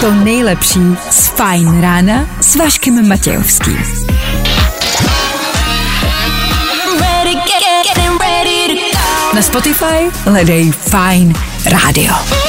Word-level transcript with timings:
To 0.00 0.10
nejlepší 0.10 0.80
z 1.10 1.28
Fajn 1.28 1.80
rána 1.80 2.26
s 2.40 2.56
Vaškem 2.56 3.08
Matějovským. 3.08 3.78
Na 9.34 9.42
Spotify 9.42 10.10
hledej 10.24 10.72
Fine 10.72 11.34
Radio. 11.64 12.39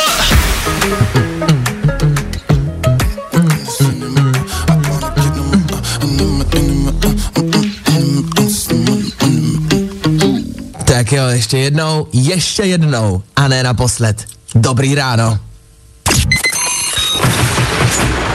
Tak 11.01 11.11
jo, 11.11 11.27
ještě 11.27 11.57
jednou, 11.57 12.07
ještě 12.13 12.63
jednou 12.63 13.23
a 13.35 13.47
ne 13.47 13.63
naposled. 13.63 14.25
Dobrý 14.55 14.95
ráno. 14.95 15.39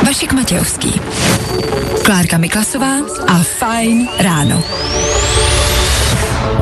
Vašek 0.06 0.32
Matějovský. 0.32 1.00
Klárka 2.04 2.38
Miklasová 2.38 2.92
a 3.28 3.38
Fajn 3.58 4.08
ráno. 4.18 4.62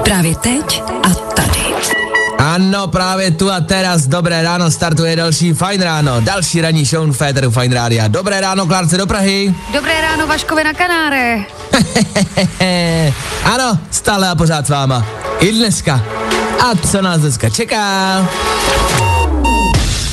Právě 0.04 0.34
teď 0.34 0.82
a. 1.02 1.23
Ano, 2.44 2.88
právě 2.88 3.30
tu 3.30 3.52
a 3.52 3.60
teraz, 3.60 4.06
dobré 4.06 4.42
ráno, 4.42 4.70
startuje 4.70 5.16
další 5.16 5.52
Fajn 5.52 5.82
ráno, 5.82 6.20
další 6.20 6.60
ranní 6.60 6.84
show 6.84 7.12
Féteru 7.12 7.50
Fajn 7.50 7.72
Rádia. 7.72 8.08
Dobré 8.08 8.40
ráno, 8.40 8.66
Klárce 8.66 8.98
do 8.98 9.06
Prahy. 9.06 9.54
Dobré 9.72 10.00
ráno, 10.00 10.26
Vaškovi 10.26 10.64
na 10.64 10.72
Kanáre. 10.72 11.44
ano, 13.44 13.78
stále 13.90 14.28
a 14.28 14.34
pořád 14.34 14.66
s 14.66 14.68
váma. 14.68 15.06
I 15.40 15.52
dneska. 15.52 16.04
A 16.60 16.76
co 16.86 17.02
nás 17.02 17.20
dneska 17.20 17.50
čeká? 17.50 18.28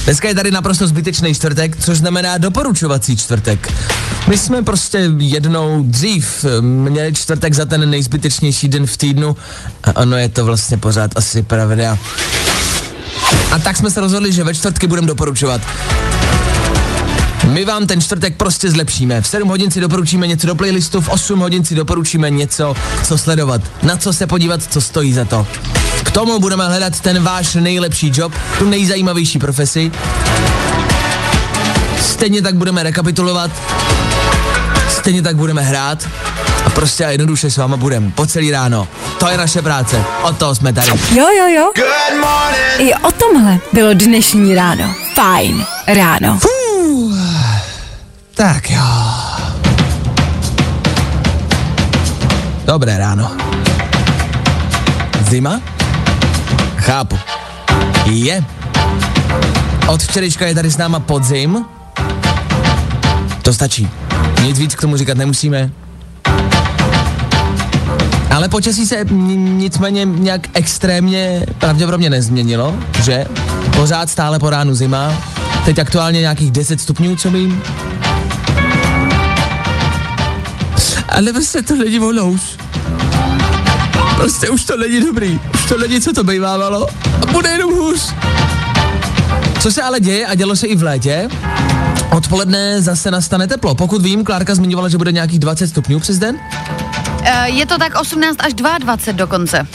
Dneska 0.05 0.27
je 0.27 0.35
tady 0.35 0.51
naprosto 0.51 0.87
zbytečný 0.87 1.35
čtvrtek, 1.35 1.77
což 1.83 1.97
znamená 1.97 2.37
doporučovací 2.37 3.17
čtvrtek. 3.17 3.73
My 4.27 4.37
jsme 4.37 4.61
prostě 4.61 5.11
jednou 5.17 5.83
dřív 5.83 6.45
měli 6.61 7.13
čtvrtek 7.13 7.53
za 7.53 7.65
ten 7.65 7.89
nejzbytečnější 7.89 8.67
den 8.67 8.85
v 8.85 8.97
týdnu 8.97 9.35
a 9.83 9.95
ono 9.95 10.17
je 10.17 10.29
to 10.29 10.45
vlastně 10.45 10.77
pořád 10.77 11.11
asi 11.15 11.43
pravda. 11.43 11.97
A 13.51 13.59
tak 13.59 13.77
jsme 13.77 13.91
se 13.91 14.01
rozhodli, 14.01 14.33
že 14.33 14.43
ve 14.43 14.53
čtvrtky 14.53 14.87
budeme 14.87 15.07
doporučovat. 15.07 15.61
My 17.47 17.65
vám 17.65 17.87
ten 17.87 18.01
čtvrtek 18.01 18.35
prostě 18.35 18.71
zlepšíme. 18.71 19.21
V 19.21 19.27
7 19.27 19.49
hodin 19.49 19.71
si 19.71 19.81
doporučíme 19.81 20.27
něco 20.27 20.47
do 20.47 20.55
playlistu, 20.55 21.01
v 21.01 21.09
8 21.09 21.39
hodin 21.39 21.65
si 21.65 21.75
doporučíme 21.75 22.29
něco, 22.29 22.75
co 23.03 23.17
sledovat, 23.17 23.61
na 23.83 23.97
co 23.97 24.13
se 24.13 24.27
podívat, 24.27 24.63
co 24.63 24.81
stojí 24.81 25.13
za 25.13 25.25
to. 25.25 25.47
K 26.11 26.13
tomu 26.13 26.39
budeme 26.39 26.67
hledat 26.67 26.99
ten 26.99 27.23
váš 27.23 27.55
nejlepší 27.55 28.11
job, 28.15 28.33
tu 28.59 28.69
nejzajímavější 28.69 29.39
profesi. 29.39 29.91
Stejně 31.99 32.41
tak 32.41 32.55
budeme 32.55 32.83
rekapitulovat, 32.83 33.51
stejně 34.89 35.21
tak 35.21 35.35
budeme 35.35 35.61
hrát 35.61 36.09
a 36.65 36.69
prostě 36.69 37.05
a 37.05 37.09
jednoduše 37.09 37.51
s 37.51 37.57
váma 37.57 37.77
budeme 37.77 38.11
po 38.15 38.25
celý 38.25 38.51
ráno. 38.51 38.87
To 39.19 39.27
je 39.27 39.37
naše 39.37 39.61
práce, 39.61 40.03
od 40.23 40.37
toho 40.37 40.55
jsme 40.55 40.73
tady. 40.73 40.87
Jo, 40.87 41.25
jo, 41.37 41.47
jo. 41.47 41.71
I 42.77 42.93
o 42.93 43.11
tomhle 43.11 43.59
bylo 43.73 43.93
dnešní 43.93 44.55
ráno. 44.55 44.95
Fajn 45.15 45.65
ráno. 45.87 46.39
Fuh. 46.39 47.17
Tak 48.35 48.69
jo. 48.69 48.83
Dobré 52.65 52.97
ráno. 52.97 53.31
Zima? 55.29 55.61
Chápu. 56.81 57.19
Je. 58.05 58.45
Od 59.87 60.01
včerejška 60.01 60.47
je 60.47 60.55
tady 60.55 60.71
s 60.71 60.77
náma 60.77 60.99
podzim. 60.99 61.65
To 63.41 63.53
stačí. 63.53 63.89
Nic 64.43 64.59
víc 64.59 64.75
k 64.75 64.81
tomu 64.81 64.97
říkat 64.97 65.17
nemusíme. 65.17 65.71
Ale 68.31 68.49
počasí 68.49 68.85
se 68.85 69.05
nicméně 69.35 70.05
nějak 70.05 70.47
extrémně 70.53 71.45
pravděpodobně 71.57 72.09
nezměnilo, 72.09 72.75
že? 73.03 73.25
Pořád 73.75 74.09
stále 74.09 74.39
po 74.39 74.49
ránu 74.49 74.75
zima. 74.75 75.23
Teď 75.65 75.79
aktuálně 75.79 76.19
nějakých 76.19 76.51
10 76.51 76.81
stupňů, 76.81 77.15
co 77.15 77.31
vím. 77.31 77.61
Ale 81.09 81.33
prostě 81.33 81.61
to 81.61 81.75
není 81.75 81.99
ono 81.99 82.25
už. 82.25 82.60
Prostě 84.21 84.49
už 84.49 84.65
to 84.65 84.77
není 84.77 85.01
dobrý. 85.05 85.39
Už 85.53 85.65
to 85.65 85.77
není, 85.77 86.01
co 86.01 86.13
to 86.13 86.23
bývávalo. 86.23 86.87
A 87.27 87.31
bude 87.31 87.49
jenom 87.49 87.73
hůř. 87.73 88.13
Co 89.59 89.71
se 89.71 89.81
ale 89.81 89.99
děje 89.99 90.27
a 90.27 90.35
dělo 90.35 90.55
se 90.55 90.67
i 90.67 90.75
v 90.75 90.83
létě, 90.83 91.29
odpoledne 92.11 92.81
zase 92.81 93.11
nastane 93.11 93.47
teplo. 93.47 93.75
Pokud 93.75 94.01
vím, 94.01 94.23
Klárka 94.23 94.55
zmiňovala, 94.55 94.89
že 94.89 94.97
bude 94.97 95.11
nějakých 95.11 95.39
20 95.39 95.67
stupňů 95.67 95.99
přes 95.99 96.19
den. 96.19 96.39
Eh, 97.23 97.49
Je 97.49 97.65
to 97.65 97.77
tak 97.77 97.95
18 98.01 98.35
až 98.39 98.53
22 98.53 99.11
dokonce. 99.11 99.67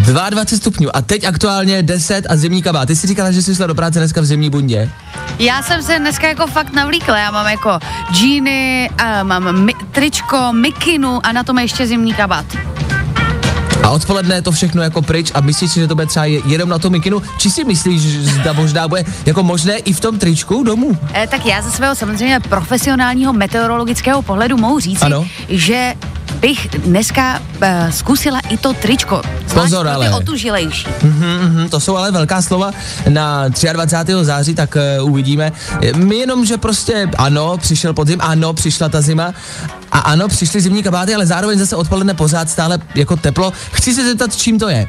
22 0.00 0.56
stupňů 0.58 0.96
a 0.96 1.02
teď 1.02 1.24
aktuálně 1.24 1.82
10 1.82 2.26
a 2.28 2.36
zimní 2.36 2.62
kabát. 2.62 2.86
Ty 2.88 2.96
jsi 2.96 3.06
říkala, 3.06 3.30
že 3.32 3.42
jsi 3.42 3.54
šla 3.54 3.66
do 3.66 3.74
práce 3.74 3.98
dneska 3.98 4.20
v 4.20 4.24
zimní 4.24 4.50
bundě. 4.50 4.90
Já 5.38 5.62
jsem 5.62 5.82
se 5.82 5.98
dneska 5.98 6.28
jako 6.28 6.46
fakt 6.46 6.72
navlíkla. 6.72 7.18
Já 7.18 7.30
mám 7.30 7.46
jako 7.46 7.78
džíny, 8.12 8.90
a 8.98 9.22
mám 9.22 9.64
mi, 9.64 9.72
tričko, 9.92 10.52
mikinu 10.52 11.26
a 11.26 11.32
na 11.32 11.44
tom 11.44 11.58
ještě 11.58 11.86
zimní 11.86 12.14
kabát. 12.14 12.46
A 13.88 13.90
odpoledne 13.90 14.34
je 14.34 14.42
to 14.42 14.52
všechno 14.52 14.82
jako 14.82 15.02
pryč 15.02 15.32
a 15.34 15.40
myslíš 15.40 15.70
si, 15.72 15.80
že 15.80 15.88
to 15.88 15.94
bude 15.94 16.06
třeba 16.06 16.24
je- 16.24 16.40
jenom 16.46 16.68
na 16.68 16.78
tom 16.78 16.92
mikinu? 16.92 17.22
Či 17.38 17.50
si 17.50 17.64
myslíš, 17.64 18.02
že 18.02 18.22
zda 18.22 18.52
možná 18.52 18.88
bude 18.88 19.04
jako 19.26 19.42
možné 19.42 19.76
i 19.76 19.92
v 19.92 20.00
tom 20.00 20.18
tričku 20.18 20.62
domů? 20.62 20.98
E, 21.14 21.26
tak 21.26 21.46
já 21.46 21.62
ze 21.62 21.70
svého 21.70 21.94
samozřejmě 21.94 22.40
profesionálního 22.40 23.32
meteorologického 23.32 24.22
pohledu 24.22 24.56
mohu 24.56 24.80
říct, 24.80 25.02
Ano. 25.02 25.26
že 25.48 25.94
bych 26.32 26.68
dneska 26.68 27.40
e, 27.60 27.92
zkusila 27.92 28.40
i 28.48 28.56
to 28.56 28.72
tričko. 28.72 29.22
Zvlášť 29.48 29.70
Pozor, 29.70 29.88
ale. 29.88 30.10
otužilejší. 30.10 30.86
Mhm, 31.02 31.68
to 31.70 31.80
jsou 31.80 31.96
ale 31.96 32.10
velká 32.12 32.42
slova 32.42 32.70
na 33.08 33.48
23. 33.72 34.12
září, 34.22 34.54
tak 34.54 34.76
uh, 35.00 35.10
uvidíme. 35.10 35.52
My 35.96 36.16
jenom, 36.16 36.44
že 36.44 36.56
prostě 36.58 37.08
ano, 37.18 37.58
přišel 37.58 37.92
podzim, 37.94 38.18
ano, 38.22 38.52
přišla 38.52 38.88
ta 38.88 39.00
zima 39.00 39.32
a 39.92 39.98
ano, 39.98 40.28
přišly 40.28 40.60
zimní 40.60 40.82
kabáty, 40.82 41.14
ale 41.14 41.26
zároveň 41.26 41.58
zase 41.58 41.76
odpoledne 41.76 42.14
pořád 42.14 42.50
stále 42.50 42.78
jako 42.94 43.16
teplo. 43.16 43.52
Chci 43.72 43.94
se 43.94 44.04
zeptat, 44.04 44.36
čím 44.36 44.58
to 44.58 44.68
je. 44.68 44.88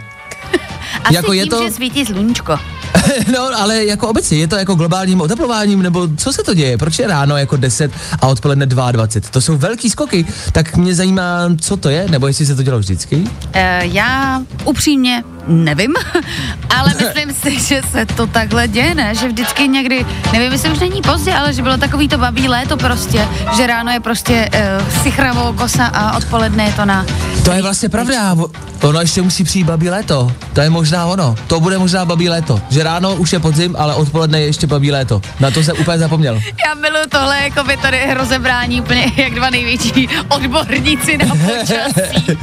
Asi 1.04 1.16
Jako 1.16 1.34
je 1.34 1.44
tím, 1.44 1.52
to- 1.52 1.64
že 1.64 1.72
svítí 1.72 2.06
sluníčko. 2.06 2.60
no, 3.34 3.50
ale 3.58 3.86
jako 3.86 4.08
obecně, 4.08 4.38
je 4.38 4.48
to 4.48 4.56
jako 4.56 4.76
globálním 4.76 5.22
oteplováním, 5.22 5.82
nebo 5.82 6.08
co 6.18 6.34
se 6.34 6.44
to 6.44 6.54
děje? 6.54 6.78
Proč 6.78 7.00
je 7.00 7.08
ráno 7.08 7.38
jako 7.38 7.58
10 7.58 7.92
a 8.22 8.28
odpoledne 8.28 8.66
22? 8.66 9.08
To 9.32 9.42
jsou 9.42 9.58
velký 9.58 9.90
skoky, 9.90 10.26
tak 10.52 10.76
mě 10.76 10.96
zajímá, 10.96 11.50
co 11.62 11.78
to 11.78 11.90
je, 11.90 12.06
nebo 12.10 12.28
jestli 12.28 12.46
se 12.46 12.56
to 12.56 12.64
dělo 12.64 12.80
vždycky. 12.80 13.24
E, 13.54 13.86
já 13.86 14.42
upřímně 14.66 15.24
nevím, 15.50 15.94
ale 16.78 16.94
myslím 17.00 17.34
si, 17.34 17.60
že 17.68 17.82
se 17.92 18.06
to 18.06 18.28
takhle 18.28 18.68
děje, 18.68 18.96
ne? 18.96 19.16
Že 19.16 19.28
vždycky 19.28 19.68
někdy, 19.68 20.06
nevím, 20.34 20.52
jestli 20.52 20.70
už 20.70 20.80
není 20.80 21.02
pozdě, 21.02 21.34
ale 21.34 21.54
že 21.54 21.62
bylo 21.62 21.78
takový 21.78 22.08
to 22.08 22.18
babí 22.18 22.48
léto 22.48 22.78
prostě, 22.78 23.28
že 23.58 23.68
ráno 23.68 23.92
je 23.92 24.00
prostě 24.00 24.50
e, 24.52 24.80
sichravou 25.04 25.54
kosa 25.54 25.86
a 25.86 26.18
odpoledne 26.18 26.64
je 26.64 26.74
to 26.74 26.86
na... 26.86 27.06
To 27.44 27.52
je 27.52 27.62
vlastně 27.62 27.90
pravda, 27.90 28.36
ono 28.82 29.02
ještě 29.02 29.22
musí 29.22 29.44
přijít 29.44 29.64
babí 29.64 29.90
léto, 29.90 30.32
to 30.54 30.62
je 30.62 30.70
možná 30.70 31.06
ono, 31.06 31.36
to 31.48 31.60
bude 31.60 31.78
možná 31.78 32.06
babí 32.06 32.30
léto, 32.30 32.62
že 32.70 32.84
ráno 32.84 33.16
už 33.16 33.34
je 33.34 33.40
podzim, 33.40 33.76
ale 33.80 33.96
odpoledne 33.96 34.42
je 34.42 34.46
ještě 34.46 34.68
babí 34.68 34.92
léto, 34.92 35.22
na 35.40 35.52
to 35.52 35.64
jsem 35.64 35.76
úplně 35.80 35.98
zapomněl. 35.98 36.42
Já 36.66 36.74
miluji 36.74 37.08
tohle, 37.10 37.42
jako 37.44 37.64
by 37.64 37.78
tady 37.78 38.14
rozebrání 38.14 38.82
úplně 38.82 39.12
jak 39.18 39.34
dva 39.34 39.50
největší 39.50 40.10
odborníci 40.30 41.18
na 41.18 41.26
počasí. 41.36 42.38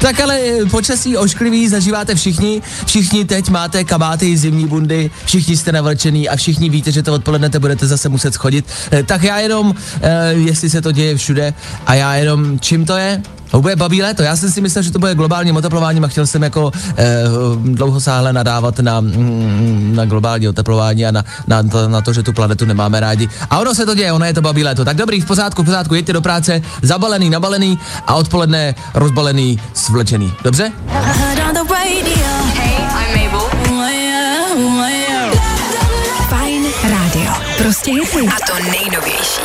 Tak 0.00 0.20
ale 0.20 0.40
eh, 0.40 0.66
počasí 0.66 1.16
ošklivý 1.16 1.68
zažíváte 1.68 2.14
všichni, 2.14 2.62
všichni 2.86 3.24
teď 3.24 3.48
máte 3.48 3.84
kabáty, 3.84 4.36
zimní 4.36 4.66
bundy, 4.66 5.10
všichni 5.24 5.56
jste 5.56 5.72
navlečený 5.72 6.28
a 6.28 6.36
všichni 6.36 6.70
víte, 6.70 6.92
že 6.92 7.02
to 7.02 7.14
odpoledne 7.14 7.50
te 7.50 7.58
budete 7.58 7.86
zase 7.86 8.08
muset 8.08 8.34
schodit. 8.34 8.64
Eh, 8.92 9.02
Tak 9.02 9.22
já 9.22 9.38
jenom, 9.38 9.74
eh, 10.02 10.32
jestli 10.32 10.70
se 10.70 10.80
to 10.80 10.92
děje 10.92 11.16
všude, 11.16 11.54
a 11.86 11.94
já 11.94 12.14
jenom, 12.14 12.58
čím 12.58 12.86
to 12.86 12.96
je? 12.96 13.22
To 13.50 13.60
bude 13.60 13.76
babí 13.76 14.02
léto. 14.02 14.22
Já 14.22 14.36
jsem 14.36 14.50
si 14.50 14.60
myslel, 14.60 14.82
že 14.82 14.92
to 14.92 14.98
bude 14.98 15.14
globálním 15.14 15.56
oteplováním 15.56 16.04
a 16.04 16.08
chtěl 16.08 16.26
jsem 16.26 16.42
jako 16.42 16.70
eh, 16.96 17.22
dlouhosáhle 17.62 18.32
nadávat 18.32 18.78
na, 18.78 19.00
mm, 19.00 19.92
na 19.96 20.04
globální 20.04 20.48
oteplování 20.48 21.06
a 21.06 21.10
na, 21.10 21.24
na, 21.46 21.62
to, 21.62 21.88
na 21.88 22.00
to, 22.00 22.12
že 22.12 22.22
tu 22.22 22.32
planetu 22.32 22.64
nemáme 22.64 23.00
rádi. 23.00 23.28
A 23.50 23.58
ono 23.58 23.74
se 23.74 23.86
to 23.86 23.94
děje, 23.94 24.12
ono 24.12 24.24
je 24.24 24.34
to 24.34 24.42
babí 24.42 24.64
léto. 24.64 24.84
Tak 24.84 24.96
dobrý, 24.96 25.20
v 25.20 25.26
pořádku, 25.26 25.62
v 25.62 25.64
pořádku, 25.64 25.94
jeďte 25.94 26.12
do 26.12 26.20
práce, 26.20 26.62
zabalený, 26.82 27.30
nabalený 27.30 27.78
a 28.06 28.14
odpoledne 28.14 28.74
rozbalený, 28.94 29.60
svlečený. 29.74 30.32
Dobře? 30.44 30.72
Fajn 30.88 31.29
Prostě 37.98 38.18
hity. 38.18 38.30
to 38.46 38.70
nejnovější. 38.70 39.40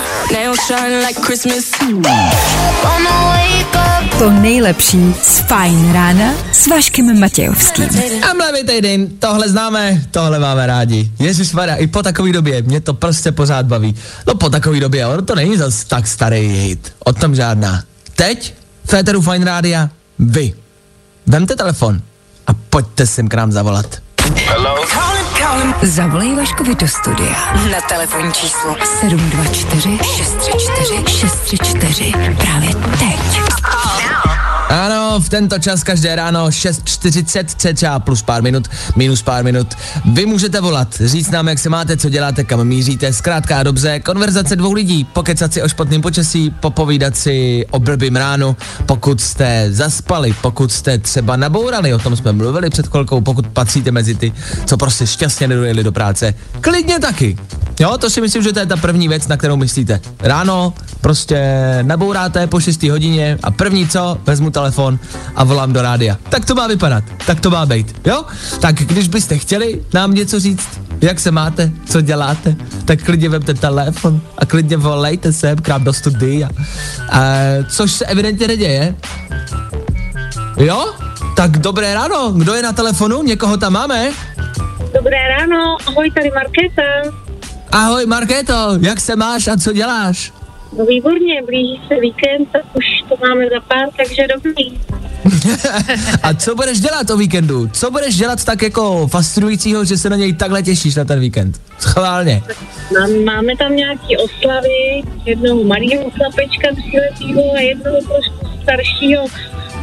To 4.20 4.30
nejlepší 4.30 5.16
z 5.24 5.40
Fajn 5.40 5.94
rána 5.94 6.34
s 6.52 6.68
Vaškem 6.68 7.20
Matějovským. 7.20 7.90
A 8.30 8.34
mlevý 8.34 8.64
týden, 8.64 9.08
tohle 9.20 9.50
známe, 9.50 10.02
tohle 10.12 10.40
máme 10.40 10.68
rádi. 10.68 11.12
Ježíš 11.20 11.54
Maria, 11.54 11.76
i 11.76 11.88
po 11.88 12.04
takové 12.04 12.32
době, 12.32 12.62
mě 12.62 12.82
to 12.82 12.94
prostě 12.94 13.32
pořád 13.32 13.66
baví. 13.66 13.96
No 14.28 14.36
po 14.36 14.50
takové 14.50 14.80
době, 14.80 15.08
ono 15.08 15.22
to 15.22 15.36
není 15.36 15.58
zas 15.58 15.84
tak 15.84 16.08
starý 16.08 16.48
hit, 16.48 16.94
o 17.06 17.14
tom 17.14 17.36
žádná. 17.36 17.84
Teď, 18.16 18.54
Féteru 18.86 19.22
Fine 19.22 19.46
Rádia, 19.46 19.90
vy. 20.20 20.54
Vemte 21.28 21.56
telefon 21.56 22.02
a 22.48 22.52
pojďte 22.70 23.08
sem 23.08 23.28
k 23.28 23.34
nám 23.34 23.52
zavolat. 23.52 23.86
Zavolej 25.82 26.36
Vaškovi 26.36 26.76
do 26.76 26.88
studia. 26.88 27.36
Na 27.72 27.82
telefonní 27.82 28.34
číslo. 28.34 28.76
724 29.00 29.98
634 30.04 31.04
634 31.08 32.12
právě 32.38 32.70
teď. 32.76 33.45
V 35.20 35.30
tento 35.30 35.60
čas 35.60 35.84
každé 35.84 36.16
ráno 36.16 36.48
6.40 36.48 37.46
cca 37.58 38.00
plus 38.00 38.22
pár 38.22 38.44
minut, 38.44 38.68
minus 38.96 39.22
pár 39.22 39.44
minut. 39.44 39.68
Vy 40.06 40.26
můžete 40.26 40.62
volat, 40.62 40.96
říct 41.00 41.32
nám, 41.32 41.48
jak 41.48 41.60
se 41.60 41.70
máte, 41.70 41.98
co 41.98 42.10
děláte, 42.10 42.44
kam 42.44 42.64
míříte, 42.64 43.14
zkrátka 43.14 43.60
a 43.60 43.64
dobře, 43.64 44.00
konverzace 44.00 44.56
dvou 44.56 44.74
lidí, 44.74 45.04
pokecat 45.04 45.54
si 45.54 45.64
o 45.64 45.70
špatném 45.70 46.02
počasí, 46.02 46.52
popovídat 46.60 47.18
si 47.18 47.66
o 47.72 47.80
blbým 47.80 48.16
ránu, 48.16 48.58
pokud 48.86 49.22
jste 49.22 49.68
zaspali, 49.72 50.36
pokud 50.42 50.72
jste 50.72 50.98
třeba 50.98 51.36
nabourali, 51.36 51.94
o 51.94 52.00
tom 52.00 52.16
jsme 52.16 52.32
mluvili 52.32 52.70
před 52.70 52.88
chvilkou, 52.88 53.22
pokud 53.22 53.48
patříte 53.48 53.92
mezi 53.92 54.16
ty, 54.16 54.34
co 54.66 54.78
prostě 54.78 55.08
šťastně 55.08 55.48
nedojeli 55.48 55.84
do 55.84 55.92
práce, 55.92 56.34
klidně 56.62 57.00
taky. 57.00 57.38
Jo, 57.80 57.98
to 57.98 58.10
si 58.10 58.22
myslím, 58.22 58.44
že 58.44 58.54
to 58.54 58.60
je 58.60 58.66
ta 58.66 58.78
první 58.78 59.08
věc, 59.08 59.28
na 59.28 59.38
kterou 59.38 59.58
myslíte. 59.58 60.02
Ráno 60.20 60.74
prostě 61.02 61.40
nabouráte 61.82 62.48
po 62.48 62.60
6 62.60 62.84
hodině 62.84 63.38
a 63.44 63.52
první 63.52 63.88
co, 63.88 64.18
vezmu 64.26 64.50
telefon 64.50 65.00
a 65.36 65.44
volám 65.44 65.74
do 65.74 65.82
rádia. 65.82 66.18
Tak 66.30 66.46
to 66.46 66.56
má 66.56 66.68
vypadat, 66.68 67.04
tak 67.26 67.40
to 67.40 67.50
má 67.50 67.66
být, 67.66 68.08
jo? 68.08 68.26
Tak 68.62 68.76
když 68.76 69.08
byste 69.08 69.38
chtěli 69.38 69.84
nám 69.94 70.14
něco 70.14 70.40
říct, 70.40 70.82
jak 71.02 71.20
se 71.20 71.32
máte, 71.32 71.72
co 71.86 72.02
děláte, 72.02 72.56
tak 72.86 73.04
klidně 73.04 73.30
vemte 73.30 73.54
telefon 73.54 74.22
a 74.38 74.46
klidně 74.46 74.78
volejte 74.78 75.34
sem 75.34 75.58
k 75.58 75.68
nám 75.68 75.84
do 75.84 75.94
studia. 75.94 76.50
A, 77.10 77.22
což 77.70 77.92
se 77.92 78.06
evidentně 78.06 78.48
neděje. 78.48 78.96
Jo? 80.58 80.94
Tak 81.36 81.58
dobré 81.58 81.94
ráno, 81.94 82.32
kdo 82.32 82.54
je 82.54 82.64
na 82.64 82.74
telefonu, 82.74 83.24
někoho 83.24 83.58
tam 83.58 83.74
máme? 83.74 84.10
Dobré 84.94 85.18
ráno, 85.38 85.78
ahoj, 85.88 86.12
tady 86.12 86.32
Markéta. 86.32 86.82
Ahoj 87.72 88.06
Markéto, 88.06 88.78
jak 88.82 89.00
se 89.00 89.16
máš 89.16 89.48
a 89.48 89.58
co 89.58 89.74
děláš? 89.74 90.34
No 90.78 90.86
výborně, 90.86 91.44
blíží 91.46 91.82
se 91.88 92.00
víkend, 92.00 92.50
tak 92.52 92.62
už 92.74 92.86
to 93.10 93.16
máme 93.28 93.46
za 93.54 93.60
pár, 93.60 93.88
takže 93.98 94.28
dobrý. 94.36 94.80
a 96.24 96.34
co 96.34 96.56
budeš 96.56 96.80
dělat 96.80 97.10
o 97.10 97.18
víkendu? 97.18 97.68
Co 97.68 97.92
budeš 97.92 98.16
dělat 98.16 98.44
tak 98.44 98.62
jako 98.62 99.08
fascinujícího, 99.08 99.86
že 99.86 99.98
se 99.98 100.10
na 100.10 100.16
něj 100.16 100.34
takhle 100.34 100.64
těšíš 100.64 100.96
na 100.96 101.06
ten 101.06 101.20
víkend? 101.20 101.62
Schválně. 101.80 102.44
Mám, 103.00 103.24
máme 103.24 103.58
tam 103.58 103.76
nějaký 103.76 104.18
oslavy, 104.18 105.04
jednoho 105.26 105.64
malého 105.64 106.12
chlapečka 106.12 106.68
tříletýho 106.76 107.42
a 107.56 107.60
jednoho 107.60 107.98
trošku 107.98 108.62
staršího 108.64 109.26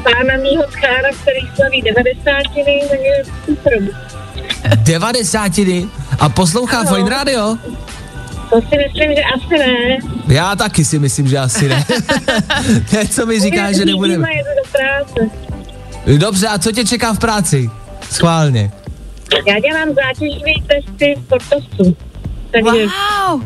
pána 0.03 0.37
mýho 0.43 0.63
tchára, 0.63 1.09
který 1.23 1.41
slaví 1.57 1.83
90. 1.83 2.33
takže 2.91 3.33
super. 3.45 3.79
90 4.77 5.53
a 6.19 6.29
poslouchá 6.29 6.85
Fine 6.85 7.11
Radio? 7.11 7.57
To 8.51 8.61
si 8.61 8.77
myslím, 8.77 9.11
že 9.17 9.23
asi 9.35 9.59
ne. 9.59 9.99
Já 10.29 10.57
taky 10.57 10.85
si 10.85 10.99
myslím, 10.99 11.29
že 11.29 11.39
asi 11.39 11.69
ne. 11.69 11.85
Co 13.11 13.27
mi 13.27 13.41
říká, 13.41 13.73
že 13.73 13.85
nebudeme. 13.85 14.29
Dobře, 16.19 16.49
a 16.49 16.59
co 16.59 16.73
tě 16.73 16.85
čeká 16.85 17.13
v 17.13 17.19
práci? 17.19 17.71
Schválně. 18.11 18.73
Já 19.47 19.61
dělám 19.61 19.89
zátěžové 19.89 20.53
testy 20.67 21.15
sportovců. 21.27 21.97
Takže... 22.53 22.87
Wow! 22.87 23.43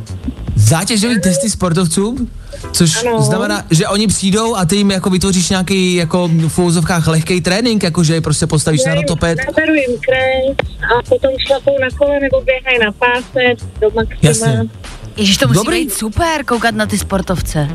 Zátěžové 0.57 1.19
testy 1.21 1.51
sportovcům? 1.51 2.31
Což 2.73 3.05
ano. 3.05 3.23
znamená, 3.23 3.65
že 3.71 3.89
oni 3.89 4.07
přijdou 4.07 4.57
a 4.57 4.65
ty 4.65 4.77
jim 4.77 4.91
jako 4.91 5.11
vytvoříš 5.11 5.51
nějaký 5.51 5.95
jako 5.95 6.29
v 6.49 6.59
úvozovkách 6.59 7.07
lehký 7.07 7.41
trénink, 7.41 7.83
jako 7.83 8.05
že 8.05 8.15
je 8.15 8.21
prostě 8.21 8.47
postavíš 8.47 8.81
Já 8.87 8.95
na 8.95 9.01
rotoped. 9.01 9.39
Naberu 9.47 9.75
jim 9.75 10.01
kres 10.01 10.57
a 10.83 11.03
potom 11.09 11.31
šlapou 11.47 11.79
na 11.81 11.89
kole 11.99 12.21
nebo 12.21 12.41
běhají 12.41 12.79
na 12.79 12.93
páse 12.93 13.65
do 13.81 13.91
maxima. 13.91 14.19
Jasně. 14.23 14.69
Ježiš, 15.17 15.37
to 15.37 15.49
musí 15.49 15.59
Dobrý. 15.59 15.85
být 15.85 15.93
super, 15.93 16.45
koukat 16.45 16.75
na 16.75 16.87
ty 16.87 16.99
sportovce. 16.99 17.69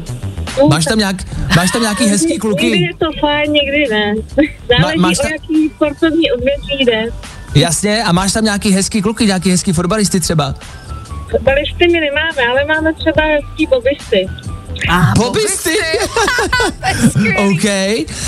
Máš 0.70 0.86
tam, 0.86 0.98
nějak, 0.98 1.16
máš 1.56 1.72
tam 1.72 1.82
nějaký 1.82 2.06
hezký 2.06 2.38
kluky? 2.38 2.66
Někdy 2.66 2.80
je 2.80 2.94
to 3.00 3.06
fajn, 3.20 3.52
někdy 3.52 3.88
ne. 3.90 4.14
Záleží 4.80 5.00
máš 5.00 5.18
tam... 5.18 5.26
o 5.26 5.34
jaký 5.34 5.70
sportovní 5.76 6.32
odvětví 6.32 6.86
jde. 6.86 7.04
Jasně, 7.56 8.04
a 8.04 8.12
máš 8.12 8.34
tam 8.34 8.44
nějaký 8.44 8.72
hezký 8.72 9.02
kluky, 9.02 9.26
nějaký 9.26 9.52
hezký 9.52 9.74
fotbalisty 9.74 10.20
třeba? 10.20 10.56
Fotbalisty 11.32 11.88
my 11.88 12.00
nemáme, 12.00 12.48
ale 12.52 12.66
máme 12.66 12.94
třeba 12.94 13.24
hezký 13.24 13.68
bobisty. 13.68 14.28
A 14.90 15.14
bobisty? 15.18 15.70
OK. 17.38 17.66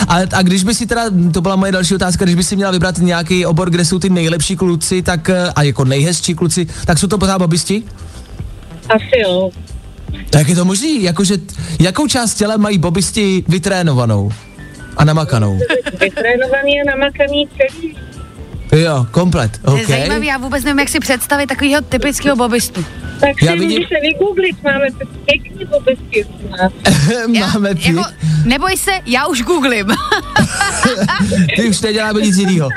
A, 0.07 0.15
a 0.33 0.41
když 0.41 0.63
by 0.63 0.73
si 0.73 0.85
teda, 0.85 1.03
to 1.33 1.41
byla 1.41 1.55
moje 1.55 1.71
další 1.71 1.95
otázka, 1.95 2.25
když 2.25 2.35
by 2.35 2.43
si 2.43 2.55
měla 2.55 2.71
vybrat 2.71 2.97
nějaký 2.97 3.45
obor, 3.45 3.69
kde 3.69 3.85
jsou 3.85 3.99
ty 3.99 4.09
nejlepší 4.09 4.55
kluci, 4.55 5.01
tak 5.01 5.29
a 5.55 5.63
jako 5.63 5.85
nejhezčí 5.85 6.35
kluci, 6.35 6.67
tak 6.85 6.97
jsou 6.97 7.07
to 7.07 7.17
pořád 7.17 7.37
bobisti? 7.37 7.83
Asi 8.89 9.19
jo. 9.23 9.51
Tak 10.29 10.49
je 10.49 10.55
to 10.55 10.65
možný, 10.65 11.03
jakože, 11.03 11.37
jakou 11.79 12.07
část 12.07 12.35
těla 12.35 12.57
mají 12.57 12.77
bobisti 12.77 13.43
vytrénovanou 13.47 14.31
a 14.97 15.05
namakanou? 15.05 15.59
Vytrénovaný 15.99 16.81
a 16.81 16.83
namakaný 16.85 17.49
celý. 17.57 17.95
Jo, 18.83 19.07
komplet, 19.11 19.59
okay. 19.65 19.85
To 19.85 19.91
je 19.91 19.97
zajímavý, 19.97 20.27
já 20.27 20.37
vůbec 20.37 20.63
nevím, 20.63 20.79
jak 20.79 20.89
si 20.89 20.99
představit 20.99 21.47
takového 21.47 21.81
typického 21.81 22.35
bobistu. 22.35 22.85
Tak 23.19 23.39
si 23.39 23.45
já 23.45 23.53
vidím... 23.53 23.69
můžeš 23.69 23.87
se 23.87 23.95
vygooglit, 24.01 24.63
máme 24.63 24.85
pěkný 25.25 25.65
bobisky. 25.65 26.25
máme 27.39 27.75
pěk... 27.75 27.85
jako, 27.85 28.03
Neboj 28.45 28.77
se, 28.77 28.91
já 29.05 29.27
už 29.27 29.41
googlím. 29.41 29.87
Ty 31.55 31.69
už 31.69 31.81
neděláme 31.81 32.21
nic 32.21 32.37
jiného. 32.37 32.69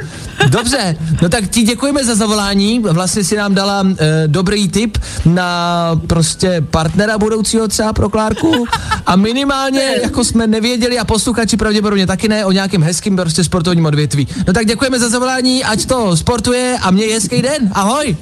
Dobře, 0.48 0.96
no 1.22 1.28
tak 1.28 1.48
ti 1.48 1.62
děkujeme 1.62 2.04
za 2.04 2.14
zavolání. 2.14 2.78
Vlastně 2.78 3.24
si 3.24 3.36
nám 3.36 3.54
dala 3.54 3.80
uh, 3.82 3.96
dobrý 4.26 4.68
tip 4.68 4.98
na 5.24 6.00
prostě 6.06 6.64
partnera 6.70 7.18
budoucího 7.18 7.68
třeba 7.68 7.92
pro 7.92 8.08
Klárku. 8.08 8.64
A 9.06 9.16
minimálně, 9.16 9.94
jako 10.02 10.24
jsme 10.24 10.46
nevěděli 10.46 10.98
a 10.98 11.04
posluchači 11.04 11.56
pravděpodobně 11.56 12.06
taky 12.06 12.28
ne, 12.28 12.44
o 12.44 12.52
nějakém 12.52 12.82
hezkým 12.82 13.16
prostě 13.16 13.44
sportovním 13.44 13.86
odvětví. 13.86 14.28
No 14.46 14.52
tak 14.52 14.66
děkujeme 14.66 14.98
za 14.98 15.08
zavolání, 15.08 15.64
ať 15.64 15.86
to 15.86 16.16
sportuje 16.16 16.78
a 16.82 16.90
měj 16.90 17.12
hezký 17.12 17.42
den. 17.42 17.70
Ahoj. 17.72 18.16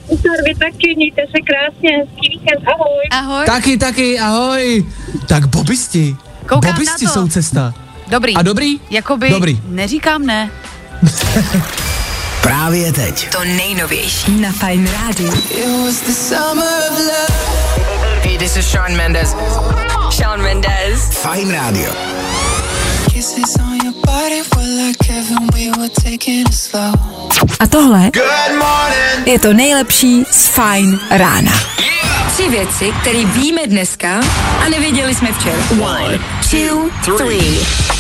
Vy 0.45 0.55
taky, 0.55 0.95
mějte 0.97 1.23
se 1.23 1.41
krásně, 1.47 1.91
hezký 1.99 2.29
víkend, 2.29 2.69
ahoj. 2.69 3.09
Ahoj. 3.11 3.47
Taky, 3.47 3.79
taky, 3.79 4.19
ahoj. 4.19 4.87
Tak 5.27 5.47
bobisti. 5.47 6.17
Koukám 6.49 6.73
bobisti 6.73 7.07
jsou 7.07 7.29
cesta. 7.29 7.75
Dobrý. 8.11 8.35
A 8.35 8.43
dobrý? 8.43 8.81
Jakoby 8.91 9.31
dobrý. 9.31 9.61
neříkám 9.69 10.27
ne. 10.27 10.51
Právě 12.45 12.93
teď. 12.93 13.31
To 13.31 13.45
nejnovější 13.45 14.41
na 14.41 14.53
Fine 14.53 14.91
Radio. 14.93 15.33
Hey, 18.23 18.39
this 18.39 18.57
is 18.57 18.71
Sean 18.71 18.97
Mendes. 18.97 19.37
Sean 20.11 20.43
Mendes. 20.43 21.01
Fine 21.11 21.55
Radio. 21.55 21.93
A 27.61 27.67
tohle 27.67 28.11
je 29.27 29.39
to 29.39 29.53
nejlepší 29.53 30.25
z 30.31 30.49
Fine 30.49 30.99
rána. 31.11 31.53
Tři 32.33 32.49
věci, 32.49 32.93
které 33.01 33.25
víme 33.25 33.67
dneska 33.67 34.21
a 34.67 34.69
nevěděli 34.69 35.15
jsme 35.15 35.33
včera. 35.33 35.57
One, 35.81 36.19
two, 36.51 37.17
three. 37.17 37.94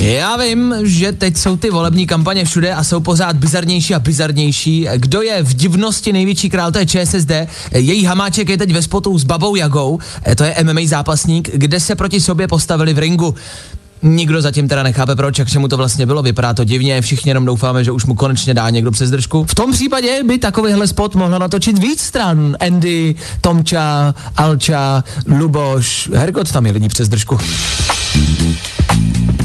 Já 0.00 0.36
vím, 0.36 0.74
že 0.82 1.12
teď 1.12 1.36
jsou 1.36 1.56
ty 1.56 1.70
volební 1.70 2.06
kampaně 2.06 2.44
všude 2.44 2.74
a 2.74 2.84
jsou 2.84 3.00
pořád 3.00 3.36
bizarnější 3.36 3.94
a 3.94 3.98
bizarnější. 3.98 4.88
Kdo 4.96 5.22
je 5.22 5.42
v 5.42 5.54
divnosti 5.54 6.12
největší 6.12 6.50
král, 6.50 6.72
to 6.72 6.78
je 6.78 6.86
ČSSD. 6.86 7.30
Její 7.72 8.04
hamáček 8.04 8.48
je 8.48 8.58
teď 8.58 8.72
ve 8.72 8.82
spotu 8.82 9.18
s 9.18 9.24
Babou 9.24 9.56
Jagou, 9.56 9.98
to 10.36 10.44
je 10.44 10.54
MMA 10.62 10.80
zápasník, 10.84 11.50
kde 11.52 11.80
se 11.80 11.94
proti 11.94 12.20
sobě 12.20 12.48
postavili 12.48 12.94
v 12.94 12.98
ringu. 12.98 13.34
Nikdo 14.02 14.42
zatím 14.42 14.68
teda 14.68 14.82
nechápe 14.82 15.16
proč 15.16 15.40
a 15.40 15.44
k 15.44 15.48
čemu 15.48 15.68
to 15.68 15.76
vlastně 15.76 16.06
bylo, 16.06 16.22
vypadá 16.22 16.54
to 16.54 16.64
divně, 16.64 17.00
všichni 17.00 17.30
jenom 17.30 17.44
doufáme, 17.44 17.84
že 17.84 17.92
už 17.92 18.04
mu 18.04 18.14
konečně 18.14 18.54
dá 18.54 18.70
někdo 18.70 18.90
přes 18.90 19.10
držku. 19.10 19.44
V 19.44 19.54
tom 19.54 19.72
případě 19.72 20.22
by 20.22 20.38
takovýhle 20.38 20.86
spot 20.86 21.14
mohla 21.14 21.38
natočit 21.38 21.78
víc 21.78 22.00
stran. 22.00 22.56
Andy, 22.60 23.14
Tomča, 23.40 24.14
Alča, 24.36 25.04
Luboš, 25.26 26.10
Hergot 26.14 26.52
tam 26.52 26.66
je 26.66 26.72
lidí 26.72 26.88
přes 26.88 27.08
držku. 27.08 27.38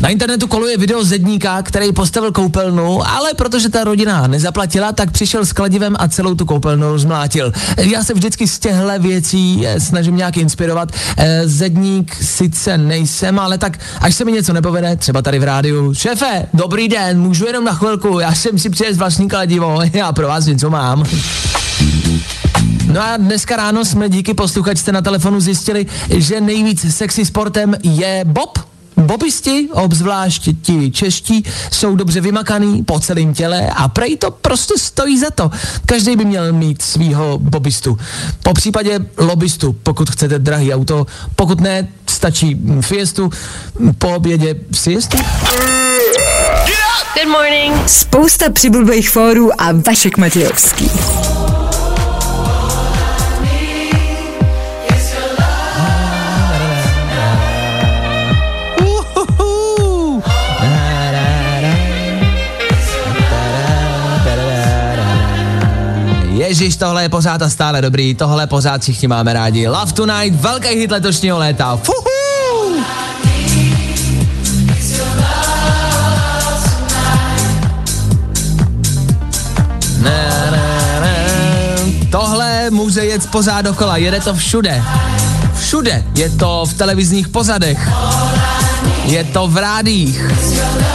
Na 0.05 0.11
internetu 0.11 0.47
koluje 0.47 0.77
video 0.77 1.03
zedníka, 1.03 1.61
který 1.61 1.93
postavil 1.93 2.31
koupelnu, 2.31 3.07
ale 3.07 3.33
protože 3.33 3.69
ta 3.69 3.83
rodina 3.83 4.27
nezaplatila, 4.27 4.91
tak 4.91 5.11
přišel 5.11 5.45
s 5.45 5.53
kladivem 5.53 5.95
a 5.99 6.07
celou 6.07 6.35
tu 6.35 6.45
koupelnu 6.45 6.91
rozmlátil. 6.91 7.51
Já 7.77 8.03
se 8.03 8.13
vždycky 8.13 8.47
z 8.47 8.59
těchto 8.59 8.99
věcí 8.99 9.67
eh, 9.67 9.79
snažím 9.79 10.17
nějak 10.17 10.37
inspirovat. 10.37 10.91
Eh, 11.17 11.47
Zedník 11.47 12.15
sice 12.15 12.77
nejsem, 12.77 13.39
ale 13.39 13.57
tak 13.57 13.79
až 14.01 14.15
se 14.15 14.25
mi 14.25 14.31
něco 14.31 14.53
nepovede, 14.53 14.95
třeba 14.95 15.21
tady 15.21 15.39
v 15.39 15.43
rádiu. 15.43 15.93
Šéfe, 15.93 16.45
dobrý 16.53 16.87
den, 16.87 17.21
můžu 17.21 17.45
jenom 17.45 17.63
na 17.63 17.73
chvilku, 17.73 18.19
já 18.19 18.35
jsem 18.35 18.59
si 18.59 18.69
přijel 18.69 18.95
vlastní 18.95 19.29
kladivo, 19.29 19.79
já 19.93 20.11
pro 20.11 20.27
vás 20.27 20.45
něco 20.45 20.69
mám. 20.69 21.05
No 22.91 23.01
a 23.01 23.17
dneska 23.17 23.55
ráno 23.55 23.85
jsme 23.85 24.09
díky 24.09 24.33
posluchačce 24.33 24.91
na 24.91 25.01
telefonu 25.01 25.39
zjistili, 25.39 25.85
že 26.09 26.41
nejvíc 26.41 26.95
sexy 26.95 27.25
sportem 27.25 27.75
je 27.83 28.21
bob. 28.25 28.74
Bobisti, 28.97 29.69
obzvlášť 29.71 30.49
ti 30.61 30.91
čeští, 30.91 31.43
jsou 31.71 31.95
dobře 31.95 32.21
vymakaný 32.21 32.83
po 32.83 32.99
celém 32.99 33.33
těle 33.33 33.69
a 33.75 33.87
prej 33.87 34.17
to 34.17 34.31
prostě 34.31 34.73
stojí 34.77 35.19
za 35.19 35.31
to. 35.31 35.51
Každý 35.85 36.15
by 36.15 36.25
měl 36.25 36.53
mít 36.53 36.81
svýho 36.81 37.37
bobistu. 37.37 37.97
Po 38.43 38.53
případě 38.53 38.99
lobistu, 39.17 39.73
pokud 39.83 40.09
chcete 40.09 40.39
drahý 40.39 40.73
auto, 40.73 41.05
pokud 41.35 41.61
ne, 41.61 41.87
stačí 42.09 42.57
fiestu, 42.81 43.29
po 43.97 44.15
obědě 44.15 44.55
siestu. 44.71 45.17
Good 47.15 47.27
morning. 47.27 47.89
Spousta 47.89 48.49
přibulbých 48.49 49.09
fórů 49.09 49.61
a 49.61 49.71
Vašek 49.71 50.17
Matějovský. 50.17 50.91
Ježíš, 66.47 66.75
tohle 66.75 67.03
je 67.03 67.09
pořád 67.09 67.41
a 67.41 67.49
stále 67.49 67.81
dobrý, 67.81 68.15
tohle 68.15 68.47
pořád 68.47 68.81
všichni 68.81 69.07
máme 69.07 69.33
rádi. 69.33 69.67
Love 69.67 69.91
Tonight, 69.91 70.41
velký 70.41 70.67
hit 70.67 70.91
letošního 70.91 71.37
léta. 71.37 71.79
Fuhu! 71.83 72.15
Tohle 82.11 82.69
může 82.69 83.05
jet 83.05 83.31
pořád 83.31 83.61
dokola, 83.61 83.97
jede 83.97 84.19
to 84.19 84.33
všude. 84.33 84.83
Všude. 85.59 86.03
Je 86.15 86.29
to 86.29 86.65
v 86.65 86.73
televizních 86.73 87.27
pozadech. 87.27 87.89
Je 89.05 89.23
to 89.23 89.47
v 89.47 89.57
rádích. 89.57 90.21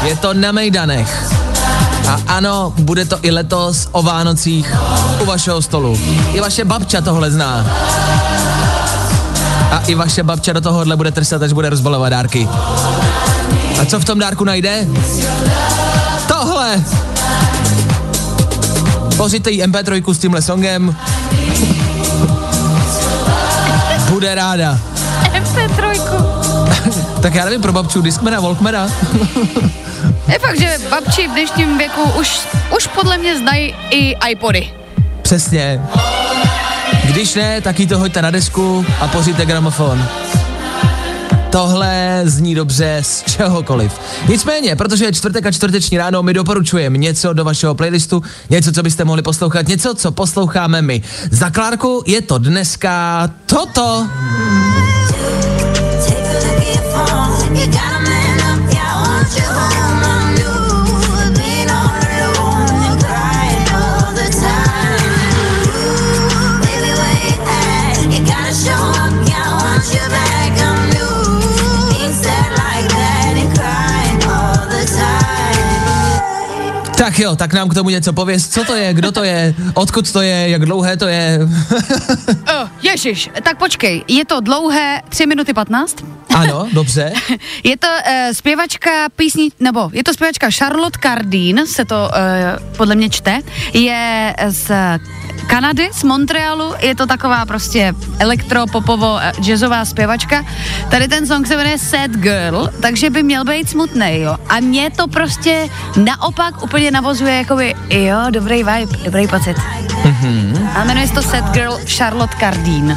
Je 0.03 0.17
to 0.17 0.35
na 0.35 0.53
mejdanech. 0.53 1.40
A 2.11 2.19
ano, 2.27 2.73
bude 2.79 3.05
to 3.05 3.19
i 3.23 3.31
letos 3.31 3.89
o 3.93 4.03
Vánocích 4.03 4.75
u 5.21 5.25
vašeho 5.25 5.63
stolu. 5.63 6.01
I 6.33 6.41
vaše 6.41 6.65
babča 6.65 7.01
tohle 7.01 7.31
zná. 7.31 7.67
A 9.71 9.79
i 9.87 9.95
vaše 9.95 10.23
babča 10.23 10.53
do 10.53 10.61
tohohle 10.61 10.97
bude 10.97 11.13
trsat, 11.13 11.43
až 11.43 11.53
bude 11.53 11.71
rozbalovat 11.71 12.11
dárky. 12.11 12.49
A 13.81 13.85
co 13.85 14.01
v 14.01 14.05
tom 14.05 14.19
dárku 14.19 14.45
najde? 14.45 14.87
Tohle! 16.29 16.85
Pořiďte 19.17 19.51
jí 19.51 19.63
MP3 19.63 20.15
s 20.15 20.19
tímhle 20.19 20.43
songem. 20.43 20.97
Bude 24.09 24.35
ráda. 24.35 24.79
MP3. 25.33 26.01
tak 27.21 27.35
já 27.35 27.45
nevím, 27.45 27.63
pro 27.63 27.73
babču 27.73 28.03
Discmana, 28.03 28.41
Walkmana. 28.41 28.89
Je 30.33 30.39
fakt, 30.39 30.61
že 30.61 30.79
babči 30.91 31.29
v 31.29 31.31
dnešním 31.31 31.79
věku 31.79 32.03
už, 32.21 32.41
už 32.77 32.87
podle 32.87 33.19
mě 33.19 33.39
znají 33.39 33.75
i 33.91 34.17
iPody. 34.31 34.71
Přesně. 35.23 35.81
Když 37.05 37.35
ne, 37.35 37.61
tak 37.61 37.81
jí 37.81 37.87
to 37.87 37.99
hoďte 37.99 38.23
na 38.23 38.31
desku 38.31 38.87
a 39.01 39.09
pořiďte 39.09 39.47
gramofon. 39.47 40.09
Tohle 41.51 42.23
zní 42.25 42.55
dobře 42.55 42.99
z 43.03 43.23
čehokoliv. 43.23 43.93
Nicméně, 44.29 44.77
protože 44.77 45.05
je 45.05 45.13
čtvrtek 45.13 45.47
a 45.47 45.53
čtvrteční 45.53 45.99
ráno, 45.99 46.23
my 46.23 46.35
doporučujeme 46.35 46.99
něco 46.99 47.33
do 47.33 47.45
vašeho 47.45 47.75
playlistu, 47.75 48.23
něco, 48.51 48.73
co 48.73 48.83
byste 48.83 49.05
mohli 49.05 49.23
poslouchat, 49.23 49.69
něco, 49.69 49.95
co 49.95 50.13
posloucháme 50.13 50.83
my. 50.83 51.03
Za 51.31 51.51
Klárku 51.51 52.03
je 52.07 52.23
to 52.23 52.39
dneska 52.39 53.31
toto. 53.47 54.07
Tak 59.33 60.00
jo, 77.21 77.37
tak 77.37 77.53
nám 77.55 77.69
k 77.69 77.75
tomu 77.75 77.91
něco 77.91 78.13
pověz. 78.13 78.49
Co 78.49 78.65
to 78.65 78.75
je, 78.75 78.95
kdo 78.95 79.13
to 79.13 79.25
je, 79.25 79.55
odkud 79.75 80.13
to 80.13 80.23
je, 80.23 80.49
jak 80.49 80.67
dlouhé 80.67 80.97
to 80.97 81.09
je? 81.09 81.39
oh, 82.61 82.69
ježiš, 82.83 83.31
tak 83.43 83.59
počkej, 83.59 84.05
je 84.09 84.25
to 84.25 84.41
dlouhé 84.41 85.03
3 85.09 85.27
minuty 85.27 85.53
15? 85.55 85.97
Ano, 86.35 86.69
dobře. 86.73 87.13
je 87.65 87.77
to 87.77 87.87
uh, 87.87 88.33
zpěvačka 88.33 88.91
písní, 89.17 89.53
nebo 89.61 89.91
je 89.93 90.05
to 90.05 90.15
zpěvačka 90.15 90.51
Charlotte 90.51 90.99
Cardin, 91.03 91.67
se 91.67 91.85
to 91.85 91.95
uh, 91.95 92.77
podle 92.77 92.95
mě 92.95 93.11
čte, 93.11 93.39
je 93.73 94.35
z 94.49 94.71
Kanady, 95.47 95.89
z 95.93 96.03
Montrealu, 96.03 96.75
je 96.81 96.95
to 96.95 97.07
taková 97.07 97.47
prostě 97.47 97.95
elektropopovo 98.19 99.19
jazzová 99.41 99.85
zpěvačka. 99.85 100.45
Tady 100.91 101.09
ten 101.09 101.27
song 101.27 101.47
se 101.47 101.57
jmenuje 101.57 101.79
Sad 101.79 102.11
Girl, 102.11 102.69
takže 102.83 103.11
by 103.11 103.23
měl 103.23 103.45
být 103.45 103.71
smutný, 103.71 104.21
jo. 104.21 104.37
A 104.49 104.61
mě 104.61 104.91
to 104.91 105.09
prostě 105.09 105.69
naopak 106.05 106.63
úplně 106.63 106.91
navozuje 106.91 107.35
jakoby, 107.35 107.75
jo, 107.91 108.19
dobrý 108.31 108.57
vibe, 108.57 108.99
dobrý 109.05 109.29
pocit. 109.29 109.57
Mm-hmm. 109.57 110.70
A 110.75 110.85
jmenuje 110.85 111.09
se 111.09 111.15
to 111.15 111.23
Sad 111.23 111.53
Girl 111.53 111.79
Charlotte 111.87 112.37
Cardin. 112.41 112.97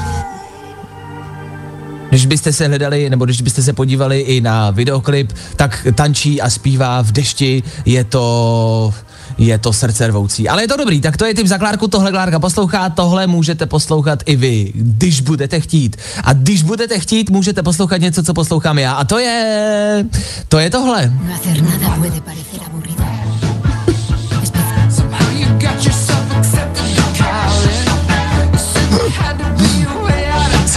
Když 2.10 2.26
byste 2.26 2.54
se 2.54 2.68
hledali, 2.68 3.10
nebo 3.10 3.26
když 3.26 3.42
byste 3.42 3.64
se 3.64 3.74
podívali 3.74 4.20
i 4.20 4.42
na 4.42 4.72
videoklip, 4.72 5.34
tak 5.56 5.88
tančí 5.96 6.42
a 6.42 6.50
zpívá 6.50 7.02
v 7.02 7.12
dešti, 7.12 7.64
je 7.86 8.04
to 8.04 8.94
je 9.38 9.58
to 9.58 9.74
srdce 9.74 10.08
rvoucí. 10.08 10.50
Ale 10.50 10.64
je 10.64 10.68
to 10.68 10.78
dobrý, 10.78 11.02
tak 11.02 11.18
to 11.18 11.26
je 11.26 11.34
typ 11.34 11.48
za 11.48 11.58
Klárku, 11.58 11.88
tohle 11.88 12.12
Klárka 12.12 12.40
poslouchá, 12.40 12.90
tohle 12.90 13.28
můžete 13.28 13.66
poslouchat 13.66 14.20
i 14.26 14.36
vy, 14.36 14.72
když 14.76 15.22
budete 15.22 15.60
chtít. 15.60 15.98
A 16.24 16.34
když 16.34 16.64
budete 16.64 17.00
chtít, 17.00 17.30
můžete 17.30 17.64
poslouchat 17.64 17.98
něco, 17.98 18.24
co 18.24 18.34
poslouchám 18.34 18.80
já. 18.80 18.94
A 18.94 19.04
to 19.04 19.20
je, 19.20 20.06
to 20.48 20.60
je 20.60 20.70
tohle. 20.70 21.14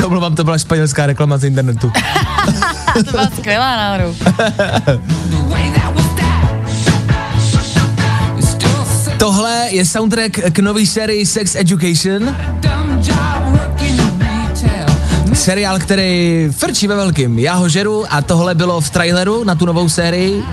Se 0.06 0.08
omlouvám, 0.08 0.34
to 0.34 0.44
byla 0.44 0.58
španělská 0.58 1.06
reklama 1.06 1.38
z 1.38 1.44
internetu. 1.44 1.92
to 3.04 3.10
byla 3.10 3.30
skvělá 3.38 3.76
náhodou. 3.76 4.14
Tohle 9.18 9.68
je 9.70 9.84
soundtrack 9.84 10.32
k 10.52 10.58
nový 10.58 10.86
sérii 10.86 11.26
Sex 11.26 11.54
Education. 11.54 12.36
Seriál, 15.34 15.78
který 15.78 16.48
frčí 16.50 16.86
ve 16.86 16.96
velkým. 16.96 17.38
Já 17.38 17.54
ho 17.54 17.68
žeru 17.68 18.04
a 18.10 18.22
tohle 18.22 18.54
bylo 18.54 18.80
v 18.80 18.90
traileru 18.90 19.44
na 19.44 19.54
tu 19.54 19.66
novou 19.66 19.88
sérii. 19.88 20.44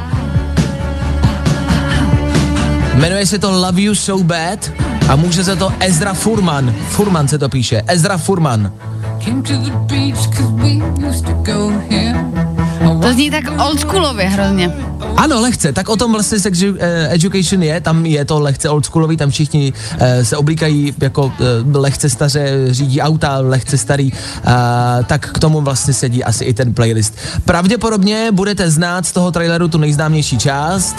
Jmenuje 2.94 3.26
se 3.26 3.40
to 3.40 3.52
Love 3.52 3.82
You 3.82 3.96
So 3.96 4.24
Bad 4.24 4.72
a 5.10 5.16
může 5.16 5.44
se 5.44 5.56
to 5.56 5.74
Ezra 5.80 6.14
Furman. 6.14 6.76
Furman 6.90 7.28
se 7.28 7.38
to 7.38 7.50
píše. 7.50 7.82
Ezra 7.88 8.18
Furman. 8.18 8.72
To 13.02 13.14
zní 13.14 13.32
tak 13.32 13.44
oldschoolově 13.68 14.26
hrozně. 14.26 14.74
Ano, 15.18 15.42
lehce, 15.42 15.74
tak 15.74 15.90
o 15.90 15.96
tom 15.96 16.12
vlastně 16.12 16.40
sex 16.40 16.64
education 17.10 17.64
je, 17.64 17.82
tam 17.82 18.06
je 18.06 18.26
to 18.26 18.40
lehce 18.40 18.70
oldschoolový, 18.70 19.18
tam 19.18 19.30
všichni 19.30 19.74
uh, 19.74 20.00
se 20.24 20.38
oblíkají 20.38 20.94
jako 21.02 21.26
uh, 21.26 21.76
lehce 21.76 22.10
staře, 22.10 22.68
řídí 22.70 23.02
auta, 23.02 23.38
lehce 23.40 23.78
starý, 23.78 24.12
uh, 24.12 24.52
tak 25.06 25.30
k 25.32 25.40
tomu 25.40 25.62
vlastně 25.62 25.94
sedí 25.94 26.24
asi 26.24 26.44
i 26.44 26.54
ten 26.54 26.74
playlist. 26.74 27.18
Pravděpodobně 27.46 28.28
budete 28.32 28.72
znát 28.72 29.06
z 29.06 29.12
toho 29.12 29.32
traileru 29.32 29.68
tu 29.68 29.78
nejznámější 29.78 30.38
část. 30.38 30.96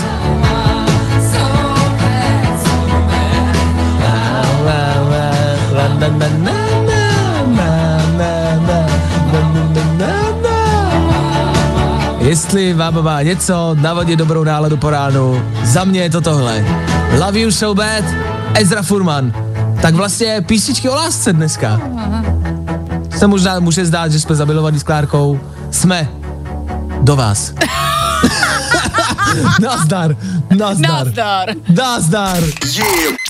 Jestli 12.54 12.74
vám 12.74 13.02
má 13.02 13.22
něco 13.22 13.76
navodit 13.80 14.18
dobrou 14.18 14.44
náladu 14.44 14.76
po 14.76 14.90
ránu, 14.90 15.42
za 15.62 15.84
mě 15.84 16.00
je 16.00 16.10
to 16.10 16.20
tohle. 16.20 16.64
Love 17.18 17.40
you 17.40 17.50
so 17.50 17.82
bad, 17.82 18.04
Ezra 18.54 18.82
Furman. 18.82 19.32
Tak 19.82 19.94
vlastně 19.94 20.44
písničky 20.46 20.88
o 20.88 20.94
lásce 20.94 21.32
dneska. 21.32 21.80
Se 23.18 23.26
možná 23.26 23.60
může 23.60 23.86
zdát, 23.86 24.12
že 24.12 24.20
jsme 24.20 24.34
zamilovaní 24.34 24.78
s 24.78 24.82
Klárkou. 24.82 25.40
Jsme. 25.70 26.08
Do 27.00 27.16
vás. 27.16 27.52
nazdar, 29.60 30.16
nazdar. 30.58 31.06
Nazdar. 31.06 31.48
Nazdar. 31.68 32.40
Today. 32.40 33.23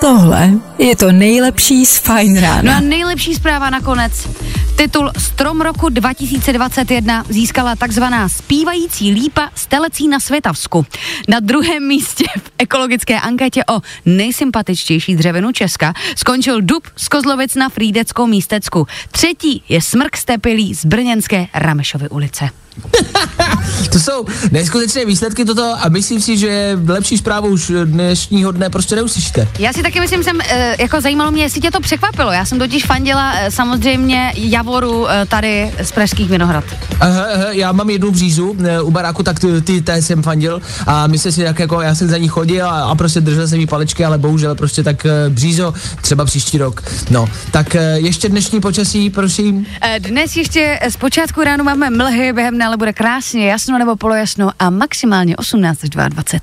Tohle 0.00 0.50
je 0.78 0.96
to 0.96 1.12
nejlepší 1.12 1.86
z 1.86 1.98
Fine 1.98 2.40
No 2.40 2.46
Rána. 2.46 2.76
a 2.76 2.80
nejlepší 2.80 3.34
zpráva 3.34 3.70
nakonec. 3.70 4.28
Titul 4.76 5.10
Strom 5.18 5.60
roku 5.60 5.88
2021 5.88 7.24
získala 7.28 7.76
takzvaná 7.76 8.28
zpívající 8.28 9.10
lípa 9.10 9.50
z 9.54 9.66
Telecí 9.66 10.08
na 10.08 10.20
Světavsku. 10.20 10.86
Na 11.28 11.40
druhém 11.40 11.86
místě 11.88 12.24
v 12.38 12.50
ekologické 12.58 13.20
anketě 13.20 13.64
o 13.64 13.80
nejsympatičtější 14.06 15.16
dřevinu 15.16 15.52
Česka 15.52 15.92
skončil 16.16 16.62
dub 16.62 16.86
z 16.96 17.08
Kozlovic 17.08 17.54
na 17.54 17.68
Frýdeckou 17.68 18.26
místecku. 18.26 18.86
Třetí 19.10 19.62
je 19.68 19.82
smrk 19.82 20.16
stepilý 20.16 20.74
z 20.74 20.84
brněnské 20.84 21.46
Ramešovy 21.54 22.08
ulice. 22.08 22.48
To 23.92 23.98
jsou 24.00 24.24
neskutečné 24.50 25.04
výsledky 25.04 25.44
toto 25.44 25.76
a 25.80 25.88
myslím 25.88 26.20
si, 26.20 26.36
že 26.36 26.78
lepší 26.86 27.18
zprávu 27.18 27.48
už 27.48 27.72
dnešního 27.84 28.52
dne 28.52 28.70
prostě 28.70 28.96
neuslyšíte. 28.96 29.48
Já 29.58 29.72
si 29.72 29.82
taky 29.82 30.00
myslím, 30.00 30.24
jsem, 30.24 30.40
e, 30.40 30.76
jako 30.82 31.00
zajímalo 31.00 31.30
mě, 31.30 31.42
jestli 31.42 31.60
tě 31.60 31.70
to 31.70 31.80
překvapilo. 31.80 32.32
Já 32.32 32.44
jsem 32.44 32.58
totiž 32.58 32.84
fandila 32.84 33.32
e, 33.32 33.50
samozřejmě 33.50 34.32
Javoru 34.36 35.10
e, 35.10 35.26
tady 35.26 35.72
z 35.82 35.92
Pražských 35.92 36.30
Vinohrad. 36.30 36.64
Aha, 37.00 37.24
aha, 37.34 37.44
já 37.50 37.72
mám 37.72 37.90
jednu 37.90 38.10
břízu 38.10 38.56
u 38.82 38.90
baráku, 38.90 39.22
tak 39.22 39.38
ty, 39.38 39.62
ty 39.62 39.82
té 39.82 40.02
jsem 40.02 40.22
fandil 40.22 40.62
a 40.86 41.06
myslím 41.06 41.32
si, 41.32 41.42
jak 41.42 41.58
jako 41.58 41.80
já 41.80 41.94
jsem 41.94 42.08
za 42.08 42.18
ní 42.18 42.28
chodil 42.28 42.66
a, 42.66 42.82
a 42.82 42.94
prostě 42.94 43.20
držel 43.20 43.48
jsem 43.48 43.60
jí 43.60 43.66
palečky, 43.66 44.04
ale 44.04 44.18
bohužel 44.18 44.54
prostě 44.54 44.82
tak 44.82 45.06
břízo, 45.28 45.74
třeba 46.02 46.24
příští 46.24 46.58
rok. 46.58 46.82
No, 47.10 47.28
tak 47.50 47.76
ještě 47.94 48.28
dnešní 48.28 48.60
počasí, 48.60 49.10
prosím. 49.10 49.66
Dnes 49.98 50.36
ještě 50.36 50.80
z 50.88 50.96
počátku 50.96 51.44
ráno 51.44 51.64
máme 51.64 51.90
mlhy, 51.90 52.32
během 52.32 52.54
dne 52.54 52.68
ale 52.70 52.76
bude 52.76 52.92
krásně 52.92 53.50
jasno 53.50 53.78
nebo 53.78 53.96
polojasno 53.96 54.50
a 54.58 54.70
maximálně 54.70 55.36
18 55.36 55.84
až 55.84 55.90
22. 55.90 56.40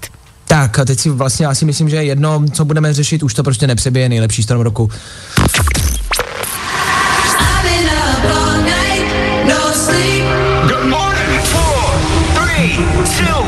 Tak 0.48 0.79
a 0.79 0.86
teď 0.86 1.00
si 1.00 1.10
vlastně 1.10 1.46
já 1.46 1.55
si 1.55 1.65
myslím, 1.65 1.89
že 1.89 1.96
jedno, 1.96 2.43
co 2.53 2.65
budeme 2.65 2.93
řešit, 2.93 3.24
už 3.24 3.34
to 3.34 3.43
prostě 3.43 3.67
nepřebije 3.67 4.10
nejlepší 4.10 4.43
strom 4.43 4.62
roku. 4.62 4.89
Four, 11.43 11.91
three, 12.34 12.77
two. 13.17 13.46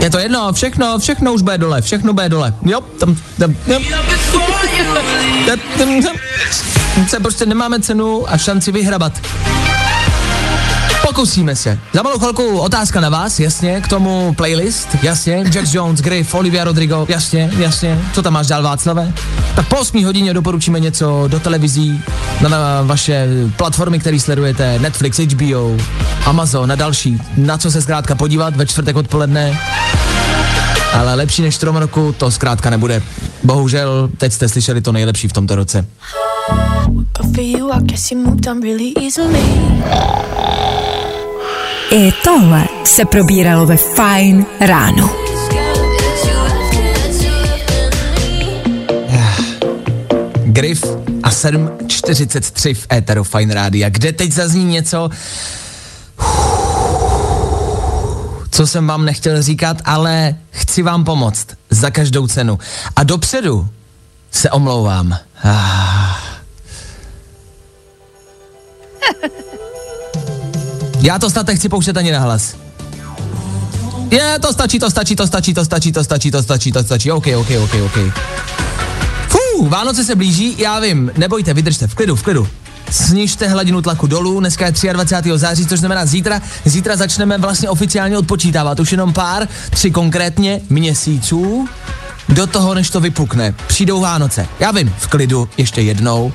Je 0.00 0.10
to 0.10 0.18
jedno, 0.18 0.52
všechno, 0.52 0.98
všechno 0.98 1.32
už 1.32 1.42
bude 1.42 1.58
dole, 1.58 1.82
všechno 1.82 2.12
bude 2.12 2.28
dole. 2.28 2.54
Jo, 2.64 2.80
tam, 2.80 3.16
tam, 3.38 3.56
jo. 3.66 3.80
Tam, 5.46 5.58
tam, 5.78 6.02
tam. 6.02 6.16
Se 7.08 7.20
prostě 7.20 7.46
nemáme 7.46 7.80
cenu 7.80 8.32
a 8.32 8.38
šanci 8.38 8.72
vyhrabat. 8.72 9.12
Pokusíme 11.16 11.56
se. 11.56 11.78
Za 11.92 12.02
malou 12.02 12.18
chvilku 12.18 12.58
otázka 12.58 13.00
na 13.00 13.08
vás, 13.08 13.40
jasně, 13.40 13.80
k 13.80 13.88
tomu 13.88 14.34
playlist, 14.34 14.88
jasně, 15.02 15.44
Jack 15.50 15.74
Jones, 15.74 16.00
Griff, 16.00 16.34
Olivia 16.34 16.64
Rodrigo, 16.64 17.06
jasně, 17.08 17.50
jasně. 17.58 18.00
Co 18.12 18.22
tam 18.22 18.32
máš 18.32 18.46
dál, 18.46 18.62
Václave? 18.62 19.12
Tak 19.54 19.68
po 19.68 19.76
8 19.76 20.04
hodině 20.04 20.34
doporučíme 20.34 20.80
něco 20.80 21.24
do 21.28 21.40
televizí, 21.40 22.02
na, 22.40 22.48
na 22.48 22.82
vaše 22.82 23.28
platformy, 23.56 23.98
které 23.98 24.20
sledujete, 24.20 24.78
Netflix, 24.78 25.18
HBO, 25.18 25.76
Amazon 26.24 26.72
a 26.72 26.74
další. 26.74 27.22
Na 27.36 27.58
co 27.58 27.70
se 27.70 27.82
zkrátka 27.82 28.14
podívat 28.14 28.56
ve 28.56 28.66
čtvrtek 28.66 28.96
odpoledne, 28.96 29.60
ale 30.92 31.14
lepší 31.14 31.42
než 31.42 31.54
strom 31.54 31.76
roku 31.76 32.14
to 32.18 32.30
zkrátka 32.30 32.70
nebude. 32.70 33.02
Bohužel, 33.42 34.10
teď 34.18 34.32
jste 34.32 34.48
slyšeli 34.48 34.80
to 34.80 34.92
nejlepší 34.92 35.28
v 35.28 35.32
tomto 35.32 35.56
roce. 35.56 35.86
I 41.96 42.12
tohle 42.24 42.64
se 42.84 43.04
probíralo 43.04 43.66
ve 43.66 43.76
Fine 43.76 44.44
ráno. 44.60 45.10
Griff 50.44 50.84
a 51.22 51.30
7.43 51.30 52.74
v 52.74 52.86
Éteru 52.92 53.24
Fine 53.24 53.54
Rádia, 53.54 53.88
kde 53.88 54.12
teď 54.12 54.32
zazní 54.32 54.64
něco, 54.64 55.10
co 58.50 58.66
jsem 58.66 58.86
vám 58.86 59.04
nechtěl 59.04 59.42
říkat, 59.42 59.76
ale 59.84 60.34
chci 60.50 60.82
vám 60.82 61.04
pomoct 61.04 61.46
za 61.70 61.90
každou 61.90 62.26
cenu. 62.26 62.58
A 62.96 63.02
dopředu 63.02 63.68
se 64.30 64.50
omlouvám. 64.50 65.18
Ah. 65.44 66.26
Já 71.00 71.18
to 71.18 71.30
snad 71.30 71.46
nechci 71.46 71.68
pouštět 71.68 71.96
ani 71.96 72.12
na 72.12 72.20
hlas. 72.20 72.56
Je, 74.10 74.38
to 74.40 74.52
stačí, 74.52 74.78
to 74.78 74.90
stačí, 74.90 75.16
to 75.16 75.26
stačí, 75.26 75.54
to 75.54 75.64
stačí, 75.64 75.92
to 75.92 76.04
stačí, 76.04 76.30
to 76.30 76.42
stačí, 76.42 76.72
to 76.72 76.82
stačí. 76.82 77.12
OK, 77.12 77.26
OK, 77.36 77.48
OK, 77.64 77.74
OK. 77.84 77.98
Fú, 79.28 79.68
Vánoce 79.68 80.04
se 80.04 80.14
blíží, 80.14 80.54
já 80.58 80.80
vím, 80.80 81.10
nebojte, 81.16 81.54
vydržte, 81.54 81.86
v 81.86 81.94
klidu, 81.94 82.16
v 82.16 82.22
klidu. 82.22 82.48
Snižte 82.90 83.48
hladinu 83.48 83.82
tlaku 83.82 84.06
dolů, 84.06 84.40
dneska 84.40 84.66
je 84.66 84.92
23. 84.92 85.30
září, 85.34 85.66
což 85.66 85.80
znamená 85.80 86.06
zítra. 86.06 86.42
Zítra 86.64 86.96
začneme 86.96 87.38
vlastně 87.38 87.68
oficiálně 87.68 88.18
odpočítávat, 88.18 88.80
už 88.80 88.92
jenom 88.92 89.12
pár, 89.12 89.48
tři 89.70 89.90
konkrétně 89.90 90.60
měsíců 90.70 91.68
do 92.28 92.46
toho, 92.46 92.74
než 92.74 92.90
to 92.90 93.00
vypukne. 93.00 93.54
Přijdou 93.66 94.00
Vánoce. 94.00 94.46
Já 94.60 94.70
vím, 94.70 94.94
v 94.98 95.06
klidu, 95.06 95.48
ještě 95.56 95.80
jednou. 95.80 96.32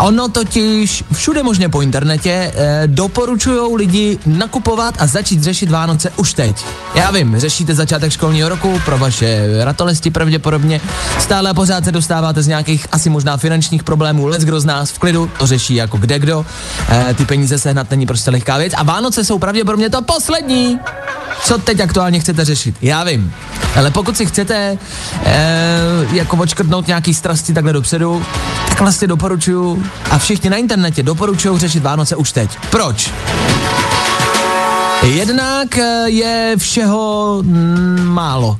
Ono 0.00 0.28
totiž 0.28 1.04
všude 1.12 1.42
možně 1.42 1.68
po 1.68 1.82
internetě 1.82 2.52
eh, 2.54 2.82
doporučují 2.86 3.76
lidi 3.76 4.18
nakupovat 4.26 4.94
a 4.98 5.06
začít 5.06 5.42
řešit 5.42 5.70
Vánoce 5.70 6.10
už 6.16 6.34
teď. 6.34 6.64
Já 6.94 7.10
vím, 7.10 7.38
řešíte 7.38 7.74
začátek 7.74 8.12
školního 8.12 8.48
roku 8.48 8.80
pro 8.84 8.98
vaše 8.98 9.48
ratolesti 9.64 10.10
pravděpodobně. 10.10 10.80
Stále 11.18 11.54
pořád 11.54 11.84
se 11.84 11.92
dostáváte 11.92 12.42
z 12.42 12.46
nějakých 12.46 12.86
asi 12.92 13.10
možná 13.10 13.36
finančních 13.36 13.82
problémů. 13.82 14.26
Let's 14.26 14.44
kdo 14.44 14.60
z 14.60 14.64
nás 14.64 14.90
v 14.90 14.98
klidu, 14.98 15.30
to 15.38 15.46
řeší 15.46 15.74
jako 15.74 15.96
kde 15.96 16.18
kdo. 16.18 16.46
Eh, 16.88 17.14
ty 17.14 17.24
peníze 17.24 17.58
sehnat 17.58 17.90
není 17.90 18.06
prostě 18.06 18.30
lehká 18.30 18.58
věc. 18.58 18.72
A 18.76 18.82
Vánoce 18.82 19.24
jsou 19.24 19.38
pravděpodobně 19.38 19.90
to 19.90 20.02
poslední. 20.02 20.78
Co 21.44 21.58
teď 21.58 21.80
aktuálně 21.80 22.20
chcete 22.20 22.44
řešit? 22.44 22.74
Já 22.82 23.04
vím. 23.04 23.34
Ale 23.76 23.90
pokud 23.90 24.16
si 24.16 24.26
chcete 24.26 24.78
eh, 25.24 25.36
jako 26.12 26.36
odškrtnout 26.36 26.86
nějaký 26.86 27.14
strasti 27.14 27.54
takhle 27.54 27.72
dopředu, 27.72 28.24
tak 28.68 28.80
vlastně 28.80 29.08
doporučuju 29.08 29.84
a 30.10 30.18
všichni 30.18 30.50
na 30.50 30.56
internetě 30.56 31.02
doporučují 31.02 31.58
řešit 31.58 31.82
Vánoce 31.82 32.16
už 32.16 32.32
teď. 32.32 32.50
Proč? 32.70 33.12
Jednak 35.02 35.78
eh, 35.78 36.04
je 36.06 36.54
všeho 36.58 37.38
mm, 37.42 38.04
málo 38.04 38.58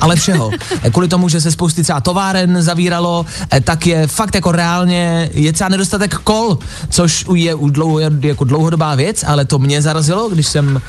ale 0.00 0.16
všeho. 0.16 0.50
Eh, 0.82 0.90
Kvůli 0.90 1.08
tomu, 1.08 1.28
že 1.28 1.40
se 1.40 1.50
spousty 1.50 1.82
třeba 1.82 2.00
továren 2.00 2.62
zavíralo, 2.62 3.26
eh, 3.52 3.60
tak 3.60 3.86
je 3.86 4.06
fakt 4.06 4.34
jako 4.34 4.52
reálně, 4.52 5.30
je 5.34 5.52
třeba 5.52 5.68
nedostatek 5.68 6.14
kol, 6.14 6.58
což 6.88 7.24
je 7.34 7.54
u 7.54 7.68
dlouho, 7.70 8.00
jako 8.20 8.44
dlouhodobá 8.44 8.94
věc, 8.94 9.24
ale 9.26 9.44
to 9.44 9.58
mě 9.58 9.82
zarazilo, 9.82 10.28
když 10.28 10.46
jsem, 10.46 10.80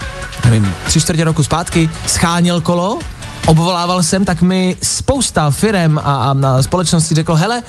nevím, 0.46 0.74
tři 0.86 1.02
čtvrtě 1.02 1.24
roku 1.24 1.44
zpátky 1.44 1.90
scháněl 2.08 2.62
kolo, 2.62 3.00
obvolával 3.46 4.04
jsem, 4.04 4.26
tak 4.26 4.42
mi 4.42 4.76
spousta 4.84 5.52
firem 5.52 5.98
a, 5.98 6.02
a, 6.02 6.36
a 6.48 6.62
společnosti 6.62 7.16
řekl, 7.16 7.36
hele, 7.36 7.64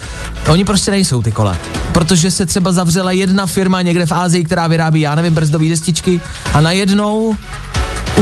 oni 0.49 0.65
prostě 0.65 0.91
nejsou 0.91 1.23
ty 1.23 1.33
kola. 1.33 1.57
Protože 1.93 2.31
se 2.31 2.47
třeba 2.47 2.73
zavřela 2.73 3.13
jedna 3.13 3.47
firma 3.47 3.83
někde 3.83 4.07
v 4.07 4.13
Ázii, 4.13 4.45
která 4.45 4.67
vyrábí, 4.67 5.01
já 5.01 5.15
nevím, 5.15 5.35
brzdové 5.35 5.69
destičky 5.69 6.21
a 6.55 6.61
najednou 6.61 7.37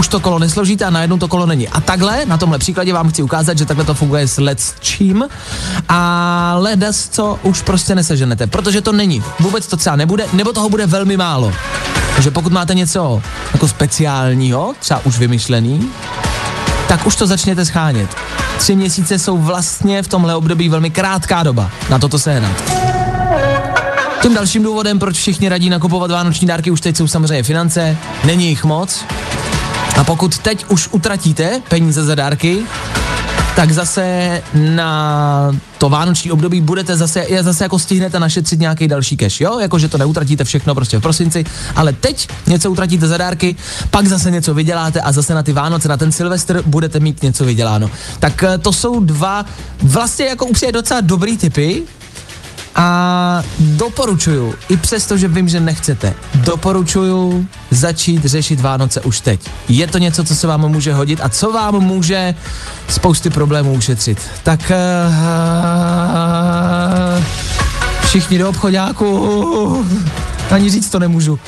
už 0.00 0.08
to 0.08 0.20
kolo 0.20 0.38
nesložíte 0.38 0.84
a 0.84 0.90
najednou 0.90 1.18
to 1.18 1.28
kolo 1.28 1.46
není. 1.46 1.68
A 1.68 1.80
takhle, 1.80 2.26
na 2.26 2.36
tomhle 2.36 2.58
příkladě 2.58 2.92
vám 2.92 3.10
chci 3.10 3.22
ukázat, 3.22 3.58
že 3.58 3.66
takhle 3.66 3.84
to 3.84 3.94
funguje 3.94 4.28
s 4.28 4.38
let's 4.40 4.74
čím 4.80 5.24
a 5.88 6.54
ledas, 6.58 7.08
co 7.08 7.38
už 7.42 7.62
prostě 7.62 7.94
neseženete, 7.94 8.46
protože 8.46 8.80
to 8.80 8.92
není. 8.92 9.22
Vůbec 9.40 9.66
to 9.66 9.76
třeba 9.76 9.96
nebude, 9.96 10.26
nebo 10.32 10.52
toho 10.52 10.68
bude 10.68 10.86
velmi 10.86 11.16
málo. 11.16 11.52
Takže 12.14 12.30
pokud 12.30 12.52
máte 12.52 12.74
něco 12.74 13.22
jako 13.52 13.68
speciálního, 13.68 14.74
třeba 14.78 15.00
už 15.04 15.18
vymyšlený, 15.18 15.90
tak 16.88 17.06
už 17.06 17.16
to 17.16 17.26
začněte 17.26 17.64
schánět. 17.64 18.10
Tři 18.58 18.76
měsíce 18.76 19.18
jsou 19.18 19.38
vlastně 19.38 20.02
v 20.02 20.08
tomhle 20.08 20.34
období 20.34 20.68
velmi 20.68 20.90
krátká 20.90 21.42
doba 21.42 21.70
na 21.90 21.98
toto 21.98 22.18
sehnat. 22.18 22.62
Tím 24.22 24.34
dalším 24.34 24.62
důvodem, 24.62 24.98
proč 24.98 25.16
všichni 25.16 25.48
radí 25.48 25.70
nakupovat 25.70 26.10
vánoční 26.10 26.46
dárky, 26.46 26.70
už 26.70 26.80
teď 26.80 26.96
jsou 26.96 27.06
samozřejmě 27.06 27.42
finance, 27.42 27.96
není 28.24 28.48
jich 28.48 28.64
moc. 28.64 29.04
A 30.00 30.04
pokud 30.04 30.38
teď 30.38 30.64
už 30.68 30.88
utratíte 30.92 31.62
peníze 31.68 32.04
za 32.04 32.14
dárky, 32.14 32.58
tak 33.56 33.72
zase 33.72 34.42
na 34.54 35.52
to 35.78 35.88
vánoční 35.88 36.32
období 36.32 36.60
budete 36.60 36.96
zase, 36.96 37.26
zase 37.40 37.64
jako 37.64 37.78
stihnete 37.78 38.20
našetřit 38.20 38.60
nějaký 38.60 38.88
další 38.88 39.16
cash, 39.16 39.40
jo? 39.40 39.58
Jako, 39.58 39.78
že 39.78 39.88
to 39.88 39.98
neutratíte 39.98 40.44
všechno 40.44 40.74
prostě 40.74 40.98
v 40.98 41.00
prosinci, 41.00 41.44
ale 41.76 41.92
teď 41.92 42.28
něco 42.46 42.70
utratíte 42.70 43.06
za 43.06 43.16
dárky, 43.16 43.56
pak 43.90 44.06
zase 44.06 44.30
něco 44.30 44.54
vyděláte 44.54 45.00
a 45.00 45.12
zase 45.12 45.34
na 45.34 45.42
ty 45.42 45.52
Vánoce, 45.52 45.88
na 45.88 45.96
ten 45.96 46.12
Silvestr 46.12 46.62
budete 46.66 47.00
mít 47.00 47.22
něco 47.22 47.44
vyděláno. 47.44 47.90
Tak 48.18 48.42
eh, 48.42 48.58
to 48.58 48.72
jsou 48.72 49.00
dva 49.00 49.44
vlastně 49.82 50.26
jako 50.26 50.46
upřímně 50.46 50.72
docela 50.72 51.00
dobrý 51.00 51.36
typy, 51.36 51.82
a 52.74 53.42
doporučuju, 53.59 54.54
i 54.68 54.76
přesto, 54.76 55.16
že 55.16 55.28
vím, 55.28 55.48
že 55.48 55.61
nechcete, 55.61 56.14
doporučuju 56.35 57.46
začít 57.70 58.24
řešit 58.24 58.61
Vánoce 58.61 59.00
už 59.00 59.20
teď. 59.20 59.40
Je 59.68 59.87
to 59.87 59.98
něco, 59.98 60.24
co 60.24 60.37
se 60.37 60.46
vám 60.46 60.68
může 60.68 60.94
hodit 60.94 61.20
a 61.22 61.28
co 61.28 61.52
vám 61.52 61.74
může 61.74 62.35
spousty 62.88 63.30
problémů 63.30 63.72
ušetřit. 63.72 64.18
Tak 64.42 64.61
uh, 64.61 64.76
všichni 68.06 68.38
do 68.38 68.48
obchodáku, 68.48 69.87
ani 70.50 70.70
říct 70.70 70.90
to 70.90 70.98
nemůžu. 70.98 71.38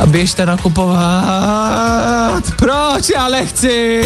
A 0.00 0.06
běžte 0.06 0.46
nakupovat. 0.46 2.42
Proč 2.56 3.10
já 3.14 3.28
nechci? 3.28 4.04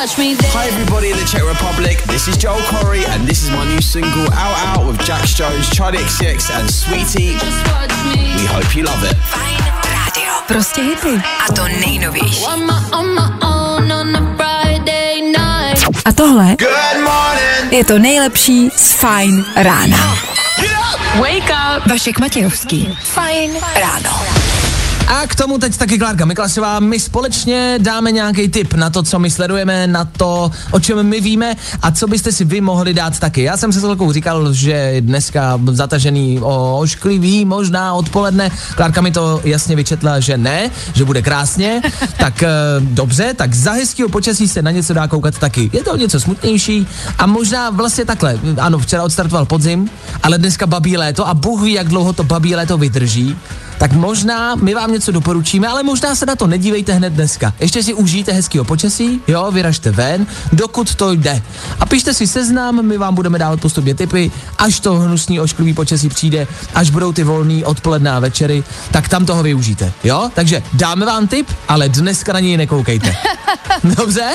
Hi 0.00 0.66
everybody 0.68 1.10
in 1.10 1.18
the 1.18 1.24
Czech 1.26 1.44
Republic, 1.44 2.02
this 2.04 2.26
is 2.26 2.38
Joel 2.38 2.62
Corey 2.72 3.04
and 3.04 3.28
this 3.28 3.42
is 3.42 3.50
my 3.50 3.66
new 3.66 3.82
single 3.82 4.32
Out 4.32 4.56
Out 4.64 4.86
with 4.86 4.98
Jax 5.04 5.34
Jones, 5.34 5.68
Charlie 5.68 5.98
XCX 5.98 6.50
and 6.50 6.70
Sweetie. 6.70 7.36
We 8.40 8.46
hope 8.46 8.74
you 8.74 8.84
love 8.84 9.04
it. 9.04 9.14
Fajn 9.18 9.58
rádio. 9.84 10.32
Prostě 10.48 10.82
hity. 10.82 11.22
A 11.48 11.52
to 11.52 11.68
nejnovější. 11.68 12.44
A 16.04 16.12
tohle 16.12 16.56
je 17.70 17.84
to 17.84 17.98
nejlepší 17.98 18.70
z 18.76 18.92
Fajn 18.92 19.44
rána. 19.56 20.18
Wake 21.14 21.50
up! 21.50 21.86
Vašek 21.86 22.18
Matějovský. 22.18 22.98
Fajn 23.02 23.52
ráno. 23.74 24.49
A 25.06 25.26
k 25.26 25.34
tomu 25.34 25.58
teď 25.58 25.76
taky 25.76 25.98
Klárka 25.98 26.24
Miklasová. 26.24 26.80
My 26.80 27.00
společně 27.00 27.78
dáme 27.80 28.12
nějaký 28.12 28.48
tip 28.48 28.74
na 28.74 28.90
to, 28.90 29.02
co 29.02 29.18
my 29.18 29.30
sledujeme, 29.30 29.86
na 29.86 30.04
to, 30.04 30.50
o 30.70 30.80
čem 30.80 31.02
my 31.02 31.20
víme 31.20 31.54
a 31.82 31.90
co 31.90 32.06
byste 32.06 32.32
si 32.32 32.44
vy 32.44 32.60
mohli 32.60 32.94
dát 32.94 33.18
taky. 33.18 33.42
Já 33.42 33.56
jsem 33.56 33.72
se 33.72 33.80
celkou 33.80 34.12
říkal, 34.12 34.52
že 34.52 34.96
dneska 35.00 35.60
zatažený 35.70 36.40
o 36.40 36.78
ošklivý, 36.78 37.44
možná 37.44 37.94
odpoledne. 37.94 38.50
Klárka 38.74 39.00
mi 39.00 39.10
to 39.10 39.40
jasně 39.44 39.76
vyčetla, 39.76 40.20
že 40.20 40.38
ne, 40.38 40.70
že 40.94 41.04
bude 41.04 41.22
krásně. 41.22 41.82
tak 42.18 42.42
e, 42.42 42.48
dobře, 42.80 43.34
tak 43.34 43.54
za 43.54 43.72
hezkého 43.72 44.08
počasí 44.08 44.48
se 44.48 44.62
na 44.62 44.70
něco 44.70 44.94
dá 44.94 45.08
koukat 45.08 45.38
taky. 45.38 45.70
Je 45.72 45.82
to 45.82 45.96
něco 45.96 46.20
smutnější 46.20 46.86
a 47.18 47.26
možná 47.26 47.70
vlastně 47.70 48.04
takhle. 48.04 48.38
Ano, 48.58 48.78
včera 48.78 49.02
odstartoval 49.02 49.46
podzim, 49.46 49.90
ale 50.22 50.38
dneska 50.38 50.66
babí 50.66 50.96
léto 50.96 51.28
a 51.28 51.34
Bůh 51.34 51.62
ví, 51.62 51.72
jak 51.72 51.88
dlouho 51.88 52.12
to 52.12 52.24
babí 52.24 52.54
léto 52.56 52.78
vydrží 52.78 53.36
tak 53.80 53.92
možná 53.92 54.54
my 54.54 54.74
vám 54.74 54.92
něco 54.92 55.12
doporučíme, 55.12 55.68
ale 55.68 55.82
možná 55.82 56.14
se 56.14 56.26
na 56.26 56.36
to 56.36 56.46
nedívejte 56.46 56.92
hned 56.92 57.12
dneska. 57.12 57.52
Ještě 57.60 57.82
si 57.82 57.94
užijte 57.94 58.32
hezkého 58.32 58.64
počasí, 58.64 59.20
jo, 59.28 59.50
vyražte 59.50 59.90
ven, 59.90 60.26
dokud 60.52 60.94
to 60.94 61.12
jde. 61.12 61.42
A 61.80 61.86
pište 61.86 62.14
si 62.14 62.26
seznam, 62.26 62.82
my 62.86 62.98
vám 62.98 63.14
budeme 63.14 63.38
dávat 63.38 63.60
postupně 63.60 63.94
tipy, 63.94 64.30
až 64.58 64.80
to 64.80 64.94
hnusný 64.94 65.40
ošklivý 65.40 65.74
počasí 65.74 66.08
přijde, 66.08 66.46
až 66.74 66.90
budou 66.90 67.12
ty 67.12 67.24
volný 67.24 67.64
odpoledná 67.64 68.18
večery, 68.18 68.64
tak 68.90 69.08
tam 69.08 69.26
toho 69.26 69.42
využijte, 69.42 69.92
jo? 70.04 70.30
Takže 70.34 70.62
dáme 70.72 71.06
vám 71.06 71.26
tip, 71.26 71.48
ale 71.68 71.88
dneska 71.88 72.32
na 72.32 72.40
něj 72.40 72.56
nekoukejte. 72.56 73.16
Dobře? 73.96 74.30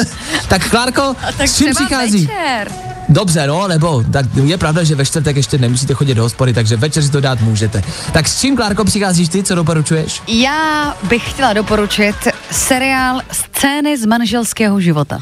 tak 0.48 0.70
Klárko, 0.70 1.16
s 1.38 1.56
čím 1.56 1.74
přichází? 1.74 2.26
večer. 2.26 2.97
Dobře, 3.08 3.46
no, 3.46 3.68
nebo 3.68 4.04
tak 4.12 4.26
je 4.44 4.58
pravda, 4.58 4.84
že 4.84 4.94
ve 4.94 5.04
čtvrtek 5.04 5.36
ještě 5.36 5.58
nemusíte 5.58 5.94
chodit 5.94 6.14
do 6.14 6.22
hospody, 6.22 6.52
takže 6.52 6.76
večer 6.76 7.02
si 7.02 7.10
to 7.10 7.20
dát 7.20 7.40
můžete. 7.40 7.82
Tak 8.12 8.28
s 8.28 8.40
čím, 8.40 8.56
Klárko, 8.56 8.84
přicházíš 8.84 9.28
ty, 9.28 9.42
co 9.42 9.54
doporučuješ? 9.54 10.22
Já 10.28 10.94
bych 11.08 11.30
chtěla 11.30 11.52
doporučit 11.52 12.16
seriál 12.50 13.20
Scény 13.32 13.98
z 13.98 14.06
manželského 14.06 14.80
života. 14.80 15.18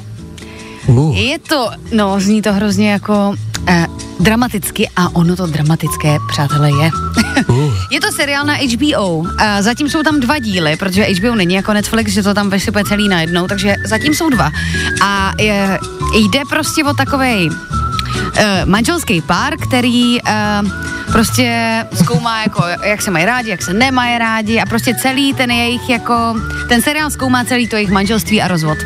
Uh. 0.86 1.16
Je 1.16 1.38
to, 1.38 1.70
no, 1.92 2.20
zní 2.20 2.42
to 2.42 2.52
hrozně 2.52 2.90
jako 2.90 3.34
eh, 3.68 3.86
dramaticky 4.20 4.88
a 4.96 5.16
ono 5.16 5.36
to 5.36 5.46
dramatické, 5.46 6.16
přátelé, 6.32 6.70
je. 6.70 6.90
Uh. 7.48 7.74
je 7.90 8.00
to 8.00 8.12
seriál 8.12 8.46
na 8.46 8.54
HBO. 8.54 9.24
A 9.38 9.62
zatím 9.62 9.90
jsou 9.90 10.02
tam 10.02 10.20
dva 10.20 10.38
díly, 10.38 10.76
protože 10.76 11.04
HBO 11.04 11.34
není 11.34 11.54
jako 11.54 11.72
Netflix, 11.72 12.12
že 12.12 12.22
to 12.22 12.34
tam 12.34 12.50
vysype 12.50 12.84
celý 12.84 13.08
najednou, 13.08 13.46
takže 13.46 13.74
zatím 13.84 14.14
jsou 14.14 14.30
dva. 14.30 14.50
A 15.02 15.32
je, 15.38 15.78
jde 16.14 16.40
prostě 16.50 16.84
o 16.84 16.94
takovej 16.94 17.50
eh, 18.36 18.62
manželský 18.64 19.20
pár, 19.20 19.56
který 19.56 20.18
eh, 20.26 20.62
prostě 21.12 21.84
zkoumá, 21.94 22.42
jako, 22.42 22.64
jak 22.82 23.02
se 23.02 23.10
mají 23.10 23.24
rádi, 23.24 23.50
jak 23.50 23.62
se 23.62 23.72
nemají 23.72 24.18
rádi 24.18 24.60
a 24.60 24.66
prostě 24.66 24.94
celý 24.94 25.34
ten 25.34 25.50
jejich, 25.50 25.90
jako, 25.90 26.34
ten 26.68 26.82
seriál 26.82 27.10
zkoumá 27.10 27.44
celý 27.44 27.68
to 27.68 27.76
jejich 27.76 27.90
manželství 27.90 28.42
a 28.42 28.48
rozvod. 28.48 28.78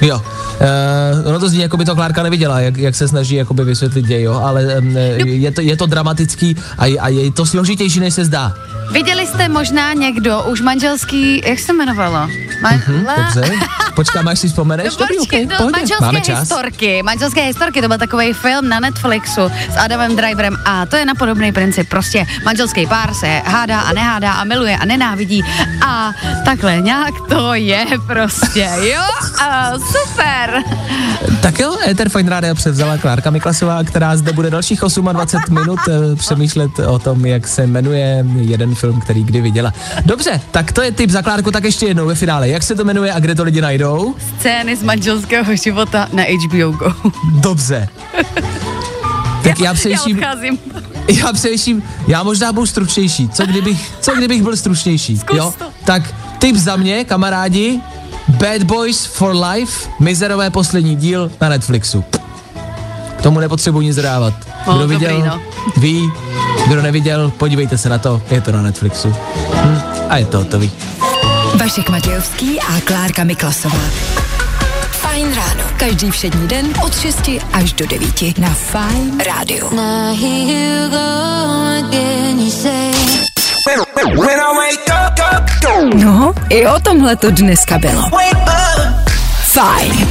Jo. 0.00 0.22
Uh, 0.60 1.28
ono 1.28 1.40
to 1.40 1.48
zní, 1.48 1.60
jako 1.60 1.76
by 1.76 1.84
to 1.84 1.94
Klárka 1.94 2.22
neviděla, 2.22 2.60
jak, 2.60 2.76
jak 2.78 2.94
se 2.94 3.08
snaží 3.08 3.34
jakoby 3.34 3.64
vysvětlit 3.64 4.06
děj, 4.06 4.22
jo, 4.22 4.32
ale 4.32 4.78
um, 4.78 4.96
je, 5.24 5.50
to, 5.50 5.60
je 5.60 5.76
to 5.76 5.86
dramatický 5.86 6.56
a, 6.78 6.84
a 7.00 7.08
je 7.08 7.32
to 7.32 7.46
složitější, 7.46 8.00
než 8.00 8.14
se 8.14 8.24
zdá. 8.24 8.54
Viděli 8.92 9.26
jste 9.26 9.48
možná 9.48 9.92
někdo 9.92 10.42
už 10.42 10.60
manželský, 10.60 11.42
jak 11.46 11.58
se 11.58 11.72
jmenovalo? 11.72 12.28
Man- 12.62 12.82
Hm, 12.86 13.04
la- 13.06 13.14
dobře. 13.34 13.52
Počkám, 13.94 14.28
až 14.28 14.38
si 14.38 14.48
vzpomeneš. 14.48 14.86
No, 14.92 14.96
Dobrý, 14.98 15.16
počkej, 15.18 15.44
okay, 15.46 15.58
no, 15.60 15.70
manželské 15.70 16.04
Máme 16.04 16.20
čas. 16.20 16.40
historky, 16.40 17.02
manželské 17.02 17.42
historky, 17.42 17.82
to 17.82 17.88
byl 17.88 17.98
takový 17.98 18.32
film 18.32 18.68
na 18.68 18.80
Netflixu 18.80 19.50
s 19.72 19.76
Adamem 19.76 20.16
Driverem 20.16 20.56
a 20.64 20.86
to 20.86 20.96
je 20.96 21.04
na 21.04 21.14
podobný 21.14 21.52
princip. 21.52 21.88
Prostě 21.88 22.26
manželský 22.44 22.86
pár 22.86 23.14
se 23.14 23.42
hádá 23.44 23.80
a 23.80 23.92
nehádá 23.92 24.32
a 24.32 24.44
miluje 24.44 24.76
a 24.76 24.84
nenávidí 24.84 25.42
a 25.86 26.12
takhle 26.44 26.76
nějak 26.80 27.14
to 27.28 27.54
je 27.54 27.86
prostě, 28.06 28.70
jo? 28.80 29.02
A 29.42 29.72
super. 29.78 30.62
Tak 31.42 31.58
jo, 31.58 31.76
Ether 31.88 32.08
Fine 32.08 32.30
Radio 32.30 32.54
převzala 32.54 32.98
Klárka 32.98 33.30
Miklasová, 33.30 33.84
která 33.84 34.16
zde 34.16 34.32
bude 34.32 34.50
dalších 34.50 34.80
28 35.12 35.54
minut 35.54 35.80
eh, 35.88 36.16
přemýšlet 36.16 36.78
o 36.78 36.98
tom, 36.98 37.26
jak 37.26 37.46
se 37.48 37.66
jmenuje 37.66 38.24
jeden 38.40 38.74
film, 38.76 39.00
který 39.00 39.24
kdy 39.24 39.40
viděla. 39.40 39.72
Dobře, 40.04 40.40
tak 40.50 40.72
to 40.72 40.82
je 40.82 40.92
tip 40.92 41.10
za 41.10 41.22
Klárku, 41.22 41.50
tak 41.50 41.64
ještě 41.64 41.86
jednou 41.86 42.06
ve 42.06 42.14
finále. 42.14 42.48
Jak 42.48 42.62
se 42.62 42.74
to 42.74 42.84
jmenuje 42.84 43.12
a 43.12 43.20
kde 43.20 43.34
to 43.34 43.42
lidi 43.44 43.60
najdou? 43.60 44.14
Scény 44.38 44.76
z 44.76 44.82
manželského 44.82 45.56
života 45.56 46.08
na 46.12 46.22
HBO 46.22 46.70
Go. 46.70 46.92
Dobře. 47.40 47.88
Tak 49.42 49.60
já 49.60 49.74
Já 49.88 50.02
odcházím. 50.02 50.58
já 51.08 51.32
přemýšlím, 51.32 51.82
já 52.08 52.22
možná 52.22 52.52
budu 52.52 52.66
stručnější. 52.66 53.28
Co 53.28 53.46
kdybych, 53.46 53.90
co 54.00 54.14
kdybych 54.14 54.42
byl 54.42 54.56
stručnější? 54.56 55.18
Zkus 55.18 55.38
jo? 55.38 55.54
to. 55.58 55.64
Tak 55.84 56.14
tip 56.38 56.56
za 56.56 56.76
mě, 56.76 57.04
kamarádi, 57.04 57.80
Bad 58.28 58.62
Boys 58.62 59.04
for 59.04 59.36
Life, 59.36 59.90
mizerové 60.00 60.50
poslední 60.50 60.96
díl 60.96 61.30
na 61.40 61.48
Netflixu. 61.48 62.04
K 63.18 63.22
tomu 63.22 63.40
nepotřebuji 63.40 63.80
nic 63.80 63.96
dodávat. 63.96 64.34
No, 64.66 64.72
Kdo 64.72 64.80
dobrý, 64.82 64.96
viděl, 64.96 65.18
no. 65.26 65.40
ví, 65.76 66.12
kdo 66.68 66.82
neviděl, 66.82 67.30
podívejte 67.30 67.78
se 67.78 67.88
na 67.88 67.98
to, 67.98 68.22
je 68.30 68.40
to 68.40 68.52
na 68.52 68.62
Netflixu. 68.62 69.14
Hm, 69.54 69.80
a 70.08 70.16
je 70.16 70.26
to 70.26 70.38
hotový. 70.38 70.70
Vašek 71.54 71.88
Matějovský 71.90 72.60
a 72.60 72.80
Klárka 72.84 73.24
Miklasová. 73.24 73.78
Fajn 74.90 75.34
ráno. 75.34 75.64
Každý 75.76 76.10
všední 76.10 76.48
den 76.48 76.66
od 76.84 77.00
6 77.00 77.30
až 77.52 77.72
do 77.72 77.86
9 77.86 78.38
na 78.38 78.48
Fajn 78.48 79.20
rádiu. 79.26 79.68
No, 85.94 86.32
i 86.48 86.66
o 86.66 86.80
tomhle 86.80 87.16
to 87.16 87.30
dneska 87.30 87.78
bylo. 87.78 88.02
Fajn. 89.42 90.08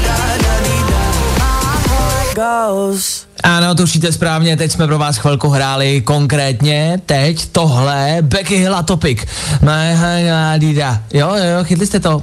Goes. 2.35 3.14
Ano, 3.45 3.75
tušíte 3.75 4.11
správně, 4.11 4.57
teď 4.57 4.71
jsme 4.71 4.87
pro 4.87 4.97
vás 4.97 5.17
chvilku 5.17 5.49
hráli 5.49 6.01
konkrétně, 6.01 7.01
teď 7.05 7.45
tohle, 7.51 8.17
Becky 8.21 8.57
Hill 8.57 8.75
a 8.75 8.83
Topic. 8.83 9.19
Mahaládida. 9.61 11.01
Jo, 11.13 11.35
jo, 11.35 11.63
chytli 11.63 11.87
jste 11.87 11.99
to? 11.99 12.21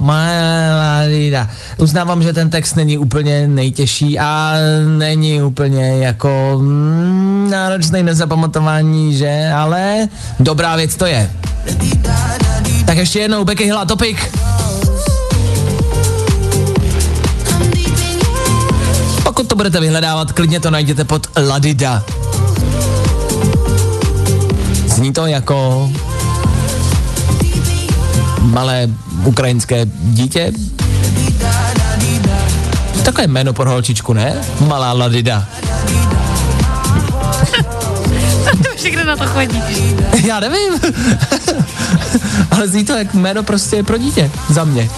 Uznávám, 1.77 2.23
že 2.23 2.33
ten 2.33 2.49
text 2.49 2.75
není 2.75 2.97
úplně 2.97 3.47
nejtěžší 3.47 4.19
a 4.19 4.53
není 4.97 5.41
úplně 5.41 5.97
jako 5.97 6.57
mm, 6.61 7.47
náročný 7.51 8.03
na 8.03 8.13
zapamatování, 8.13 9.17
že? 9.17 9.51
Ale 9.55 10.07
dobrá 10.39 10.75
věc 10.75 10.95
to 10.95 11.05
je. 11.05 11.31
Tak 12.85 12.97
ještě 12.97 13.19
jednou, 13.19 13.45
Becky 13.45 13.63
Hill 13.63 13.79
a 13.79 13.85
Topic. 13.85 14.17
Pokud 19.43 19.49
to 19.49 19.55
budete 19.55 19.79
vyhledávat, 19.79 20.31
klidně 20.31 20.59
to 20.59 20.71
najděte 20.71 21.03
pod 21.03 21.27
Ladida. 21.47 22.03
Zní 24.87 25.13
to 25.13 25.25
jako 25.25 25.89
malé 28.39 28.87
ukrajinské 29.23 29.85
dítě. 30.01 30.51
Takové 33.03 33.27
jméno 33.27 33.53
pro 33.53 33.69
holčičku, 33.69 34.13
ne? 34.13 34.35
Malá 34.67 34.93
Ladida. 34.93 35.45
Všechno 38.75 39.05
na 39.05 39.17
to 39.17 39.27
chodíš. 39.27 39.61
Já 40.25 40.39
nevím. 40.39 40.73
Ale 42.51 42.67
zní 42.67 42.85
to 42.85 42.93
jak 42.93 43.13
jméno 43.13 43.43
prostě 43.43 43.83
pro 43.83 43.97
dítě. 43.97 44.31
Za 44.49 44.63
mě. 44.63 44.89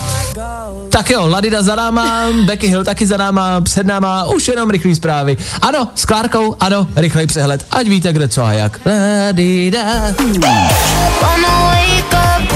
Tak 0.89 1.09
jo, 1.09 1.27
Ladida 1.27 1.63
za 1.63 1.75
náma, 1.75 2.27
Becky 2.45 2.67
Hill 2.67 2.83
taky 2.83 3.07
za 3.07 3.17
náma, 3.17 3.61
před 3.61 3.87
náma, 3.87 4.23
už 4.23 4.47
jenom 4.47 4.69
rychlý 4.69 4.95
zprávy. 4.95 5.37
Ano, 5.61 5.87
s 5.95 6.05
Klárkou, 6.05 6.55
ano, 6.59 6.87
rychlej 6.95 7.27
přehled, 7.27 7.65
ať 7.71 7.87
víte 7.87 8.13
kde 8.13 8.27
co 8.27 8.43
a 8.43 8.53
jak. 8.53 8.79
Ladida. 8.85 9.83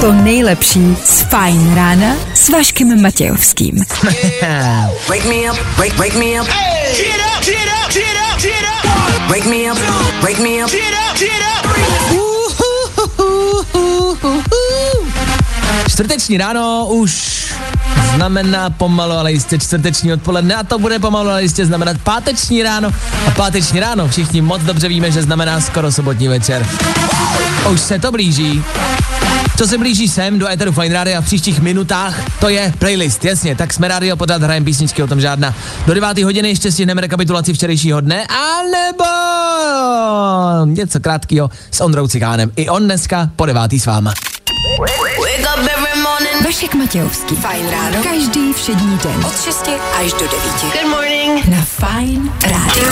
To 0.01 0.13
nejlepší 0.13 0.97
z 1.05 1.21
Fajn 1.21 1.75
rána 1.75 2.15
s 2.33 2.49
Vaškem 2.49 3.01
Matějovským. 3.01 3.83
Wake 5.07 5.25
me 5.25 5.51
up, 5.51 5.57
wake, 5.77 5.97
wake 5.97 6.15
me 6.15 6.41
up. 6.41 6.47
Get 6.47 7.21
up, 7.37 7.45
get 7.45 7.55
up, 7.85 7.93
get 7.93 8.03
up, 8.33 8.41
get 8.41 8.63
up. 8.63 9.29
Wake 9.29 9.49
me 9.49 9.71
up, 9.71 9.77
wake 10.23 10.39
me 10.41 10.63
up. 10.63 10.71
Get 10.71 10.81
up, 11.11 11.19
get 11.19 11.29
up. 11.31 11.69
Čtvrteční 15.89 16.37
ráno 16.37 16.85
už 16.89 17.38
znamená 18.19 18.69
pomalu, 18.69 19.11
ale 19.11 19.31
jistě 19.31 19.59
čtvrteční 19.59 20.13
odpoledne 20.13 20.55
a 20.55 20.63
to 20.63 20.79
bude 20.79 20.99
pomalu, 20.99 21.29
ale 21.29 21.43
jistě 21.43 21.65
znamenat 21.65 21.97
páteční 22.03 22.63
ráno 22.63 22.91
a 23.27 23.31
páteční 23.31 23.79
ráno 23.79 24.07
všichni 24.07 24.41
moc 24.41 24.61
dobře 24.61 24.87
víme, 24.87 25.11
že 25.11 25.21
znamená 25.21 25.61
skoro 25.61 25.91
sobotní 25.91 26.27
večer. 26.27 26.67
Už 27.71 27.81
se 27.81 27.99
to 27.99 28.11
blíží. 28.11 28.63
Co 29.57 29.67
se 29.67 29.77
blíží 29.77 30.07
sem 30.07 30.39
do 30.39 30.49
Eteru 30.49 30.71
Fine 30.71 30.93
Radio 30.93 31.17
a 31.17 31.21
v 31.21 31.25
příštích 31.25 31.61
minutách, 31.61 32.39
to 32.39 32.49
je 32.49 32.73
playlist, 32.79 33.25
jasně, 33.25 33.55
tak 33.55 33.73
jsme 33.73 33.87
rádio 33.87 34.17
podat, 34.17 34.43
hrajeme 34.43 34.65
písničky, 34.65 35.03
o 35.03 35.07
tom 35.07 35.21
žádná. 35.21 35.55
Do 35.87 35.93
9. 35.93 36.17
hodiny 36.17 36.49
ještě 36.49 36.71
stihneme 36.71 37.01
rekapitulaci 37.01 37.53
včerejšího 37.53 38.01
dne, 38.01 38.27
anebo 38.27 39.05
něco 40.75 40.99
krátkého 40.99 41.49
s 41.71 41.81
Ondrou 41.81 42.07
Cikánem. 42.07 42.51
I 42.55 42.69
on 42.69 42.83
dneska 42.83 43.29
po 43.35 43.45
9. 43.45 43.73
s 43.73 43.85
váma. 43.85 44.13
Vašek 46.49 46.75
Matějovský. 46.75 47.35
Fajn 47.35 47.69
ráno. 47.69 48.03
Každý 48.03 48.53
všední 48.53 48.97
den. 49.03 49.25
Od 49.25 49.41
6 49.41 49.69
až 49.99 50.13
do 50.13 50.19
9. 50.19 50.33
Good 50.61 50.89
morning. 50.89 51.45
Na 51.45 51.61
Fajn 51.61 52.31
rádio. 52.43 52.89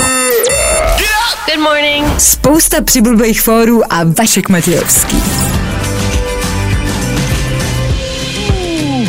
Good 1.45 1.63
morning. 1.63 2.21
Spousta 2.21 2.81
přibulbých 2.81 3.41
fórů 3.41 3.93
a 3.93 4.03
Vašek 4.03 4.49
Matějovský. 4.49 5.17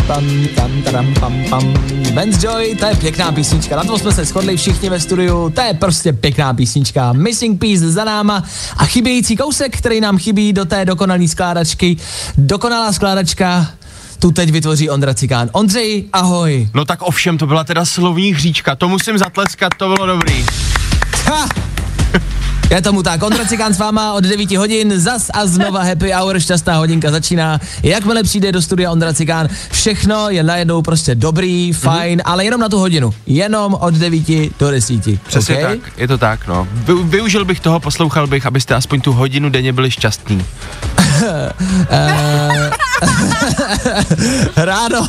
Pam, 0.07 0.25
tam, 0.57 0.83
taram, 0.83 1.15
pam, 1.15 1.45
pam. 1.51 1.75
Ben's 2.15 2.43
Joy, 2.43 2.75
to 2.75 2.87
je 2.87 2.95
pěkná 2.95 3.33
písnička, 3.33 3.77
na 3.77 3.85
to 3.85 3.99
jsme 3.99 4.13
se 4.13 4.25
shodli 4.25 4.57
všichni 4.57 4.91
ve 4.91 5.01
studiu, 5.01 5.51
to 5.51 5.61
je 5.61 5.75
prostě 5.75 6.13
pěkná 6.13 6.55
písnička. 6.55 7.13
Missing 7.13 7.61
Piece 7.61 7.91
za 7.91 8.05
náma 8.05 8.45
a 8.77 8.85
chybějící 8.85 9.37
kousek, 9.37 9.77
který 9.77 10.01
nám 10.01 10.19
chybí 10.19 10.53
do 10.53 10.65
té 10.65 10.85
dokonalé 10.85 11.29
skládačky. 11.29 11.97
Dokonalá 12.37 12.93
skládačka 12.93 13.67
tu 14.19 14.31
teď 14.31 14.51
vytvoří 14.51 14.91
Ondra 14.91 15.15
Cikán. 15.15 15.49
Ondřej, 15.53 16.05
ahoj. 16.13 16.69
No 16.75 16.85
tak 16.85 17.03
ovšem, 17.03 17.39
to 17.39 17.47
byla 17.47 17.65
teda 17.65 17.85
slovní 17.85 18.35
hříčka, 18.35 18.77
to 18.77 18.89
musím 18.89 19.19
zatleskat, 19.19 19.73
to 19.79 19.95
bylo 19.95 20.07
dobrý. 20.07 20.47
Ha! 21.25 21.49
Je 22.71 22.83
tomu 22.83 23.03
tak, 23.03 23.23
Ondra 23.23 23.45
Cikán 23.45 23.75
s 23.75 23.79
váma 23.79 24.13
od 24.13 24.25
9 24.25 24.51
hodin, 24.51 25.01
zas 25.01 25.31
a 25.35 25.47
znova 25.47 25.83
happy 25.83 26.13
hour, 26.13 26.41
šťastná 26.41 26.77
hodinka 26.77 27.11
začíná. 27.11 27.61
Jakmile 27.83 28.23
přijde 28.23 28.53
do 28.53 28.63
studia 28.63 28.93
Ondra 28.93 29.13
Cikán, 29.13 29.49
všechno 29.73 30.31
je 30.31 30.43
najednou 30.43 30.83
prostě 30.83 31.15
dobrý, 31.15 31.73
fajn, 31.73 32.19
mm-hmm. 32.19 32.23
ale 32.25 32.45
jenom 32.45 32.61
na 32.61 32.69
tu 32.69 32.79
hodinu. 32.79 33.11
Jenom 33.27 33.75
od 33.75 33.95
9 33.95 34.25
do 34.61 34.71
10. 34.71 35.21
Přesně 35.27 35.57
okay? 35.57 35.79
tak, 35.79 35.93
je 35.97 36.09
to 36.09 36.19
tak, 36.19 36.47
no. 36.47 36.69
Vy, 36.73 36.95
využil 36.95 37.45
bych 37.45 37.61
toho, 37.61 37.81
poslouchal 37.81 38.27
bych, 38.27 38.47
abyste 38.47 38.75
aspoň 38.75 39.01
tu 39.01 39.13
hodinu 39.13 39.51
denně 39.51 39.73
byli 39.73 39.91
šťastní. 39.91 40.45
Eh, 41.91 42.71
Ráno 44.57 45.09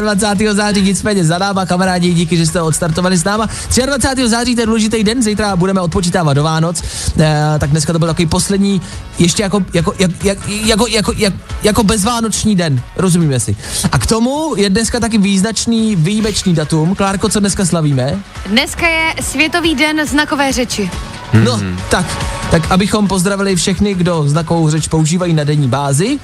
23. 0.00 0.46
září, 0.52 0.82
nicméně 0.82 1.24
za 1.24 1.38
náma, 1.38 1.66
kamarádi, 1.66 2.14
díky, 2.14 2.36
že 2.36 2.46
jste 2.46 2.62
odstartovali 2.62 3.16
s 3.16 3.24
náma. 3.24 3.48
23. 3.86 4.28
září, 4.28 4.54
to 4.54 4.60
je 4.60 4.66
důležitý 4.66 5.04
den, 5.04 5.22
zítra 5.22 5.56
budeme 5.56 5.80
odpočítávat 5.80 6.36
do 6.36 6.42
Vánoc, 6.42 6.82
e, 7.20 7.58
tak 7.58 7.70
dneska 7.70 7.92
to 7.92 7.98
byl 7.98 8.08
takový 8.08 8.26
poslední, 8.26 8.80
ještě 9.18 9.42
jako, 9.42 9.64
jako, 9.74 9.94
jak, 9.98 10.24
jak, 10.24 10.38
jako, 10.48 10.86
jako, 10.86 11.12
jak, 11.16 11.34
jako 11.62 11.82
bezvánoční 11.82 12.56
den, 12.56 12.80
rozumíme 12.96 13.40
si. 13.40 13.56
A 13.92 13.98
k 13.98 14.06
tomu 14.06 14.54
je 14.56 14.70
dneska 14.70 15.00
taky 15.00 15.18
význačný, 15.18 15.96
výjimečný 15.96 16.54
datum. 16.54 16.94
Klárko, 16.94 17.28
co 17.28 17.40
dneska 17.40 17.64
slavíme? 17.64 18.18
Dneska 18.46 18.88
je 18.88 19.14
Světový 19.22 19.74
den 19.74 20.06
znakové 20.06 20.52
řeči. 20.52 20.90
No, 21.32 21.60
tak, 21.90 22.06
tak 22.50 22.70
abychom 22.70 23.08
pozdravili 23.08 23.56
všechny, 23.56 23.94
kdo 23.94 24.28
znakovou 24.28 24.70
řeč 24.70 24.88
používají 24.88 25.34
na 25.34 25.44
denní 25.44 25.68
bázi. 25.68 26.18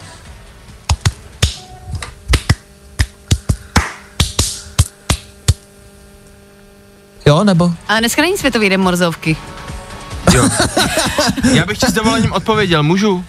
Jo, 7.33 7.45
nebo? 7.45 7.73
Ale 7.89 8.01
dneska 8.01 8.23
není 8.23 8.39
Světový 8.39 8.69
den 8.69 8.81
morzovky. 8.81 9.37
Jo. 10.35 10.49
Já 11.55 11.67
bych 11.67 11.79
ti 11.79 11.87
s 11.87 11.93
dovolením 11.93 12.33
odpověděl, 12.33 12.83
můžu? 12.83 13.25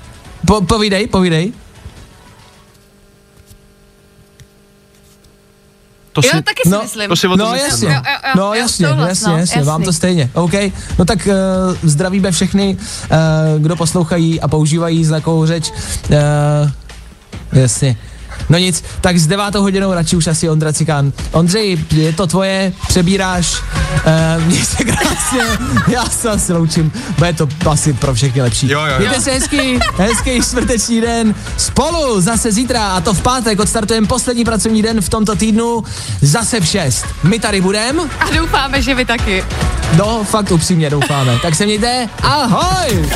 Po, 0.47 0.61
povídej, 0.61 1.07
povídej. 1.07 1.53
To 6.11 6.21
Jo, 6.23 6.41
taky 6.43 6.61
si 6.63 6.69
no, 6.69 6.81
myslím. 6.81 7.09
to 7.09 7.15
si 7.15 7.27
o 7.27 7.37
tom 7.37 7.39
No 7.39 7.51
myslím, 7.53 7.71
jasně, 7.71 7.87
Jo, 7.87 7.93
jo, 7.93 8.17
jo, 8.27 8.33
no 8.35 8.43
jo, 8.43 8.53
jasně, 8.53 8.87
souhlas, 8.87 9.09
jasně, 9.09 9.29
no, 9.29 9.37
jasně, 9.37 9.63
vám 9.63 9.83
to 9.83 9.93
stejně, 9.93 10.29
OK. 10.33 10.53
No 10.99 11.05
tak 11.05 11.27
uh, 11.27 11.33
zdravíme 11.89 12.31
všechny, 12.31 12.77
uh, 12.77 13.17
kdo 13.61 13.75
poslouchají 13.75 14.41
a 14.41 14.47
používají 14.47 15.05
znakovou 15.05 15.45
řeč. 15.45 15.71
Uh, 15.71 16.71
jasně. 17.61 17.97
No 18.49 18.57
nic, 18.57 18.83
tak 19.01 19.17
s 19.17 19.27
devátou 19.27 19.61
hodinou 19.61 19.93
radši 19.93 20.15
už 20.15 20.27
asi 20.27 20.49
Ondra 20.49 20.73
Cikán. 20.73 21.13
Ondřej, 21.31 21.77
je 21.91 22.13
to 22.13 22.27
tvoje, 22.27 22.73
přebíráš, 22.87 23.53
uh, 24.37 24.43
měj 24.45 24.65
se 24.65 24.83
krásně, 24.83 25.41
já 25.87 26.05
se 26.05 26.29
asi 26.29 26.53
loučím, 26.53 26.91
bude 27.17 27.33
to 27.33 27.47
asi 27.69 27.93
pro 27.93 28.13
všechny 28.13 28.41
lepší. 28.41 28.69
Jo, 28.69 28.79
jo, 28.79 28.85
jo. 28.87 28.93
Mějte 28.99 29.21
se 29.21 29.31
hezky, 29.31 29.79
hezký 29.97 30.41
čtvrteční 30.41 31.01
den, 31.01 31.35
spolu 31.57 32.21
zase 32.21 32.51
zítra 32.51 32.87
a 32.87 33.01
to 33.01 33.13
v 33.13 33.21
pátek 33.21 33.59
odstartujeme 33.59 34.07
poslední 34.07 34.43
pracovní 34.45 34.81
den 34.81 35.01
v 35.01 35.09
tomto 35.09 35.35
týdnu, 35.35 35.83
zase 36.21 36.59
v 36.59 36.65
6. 36.65 37.05
My 37.23 37.39
tady 37.39 37.61
budeme, 37.61 38.03
A 38.19 38.29
doufáme, 38.35 38.81
že 38.81 38.95
vy 38.95 39.05
taky. 39.05 39.43
no 39.97 40.23
fakt 40.23 40.51
upřímně 40.51 40.89
doufáme. 40.89 41.39
Tak 41.41 41.55
se 41.55 41.65
mějte, 41.65 42.09
ahoj! 42.21 43.09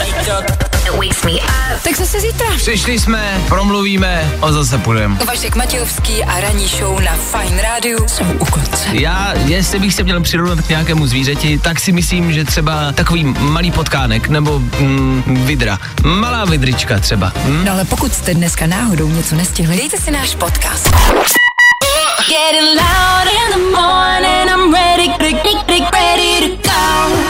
Tak 1.83 1.97
zase 1.97 2.19
zítra. 2.19 2.47
Přišli 2.57 2.99
jsme, 2.99 3.41
promluvíme 3.47 4.31
a 4.41 4.51
zase 4.51 4.77
půjdeme. 4.77 5.17
Vašek 5.25 5.55
Matějovský 5.55 6.23
a 6.23 6.39
ranní 6.39 6.67
show 6.67 6.99
na 6.99 7.15
Fajn 7.15 7.59
rádiu 7.59 8.07
jsou 8.07 8.23
u 8.39 8.45
konce. 8.45 8.89
Já, 8.91 9.33
jestli 9.45 9.79
bych 9.79 9.93
se 9.93 10.03
měl 10.03 10.21
přirovnat 10.21 10.65
k 10.65 10.69
nějakému 10.69 11.07
zvířeti, 11.07 11.57
tak 11.57 11.79
si 11.79 11.91
myslím, 11.91 12.33
že 12.33 12.43
třeba 12.43 12.91
takový 12.91 13.23
malý 13.39 13.71
potkánek, 13.71 14.27
nebo 14.27 14.59
mm, 14.59 15.23
vidra. 15.45 15.79
Malá 16.03 16.45
vidrička 16.45 16.99
třeba. 16.99 17.31
Hm? 17.45 17.65
No 17.65 17.71
ale 17.71 17.85
pokud 17.85 18.13
jste 18.13 18.33
dneska 18.33 18.67
náhodou 18.67 19.09
něco 19.09 19.35
nestihli, 19.35 19.77
dejte 19.77 19.97
si 19.97 20.11
náš 20.11 20.35
podcast. 20.35 20.89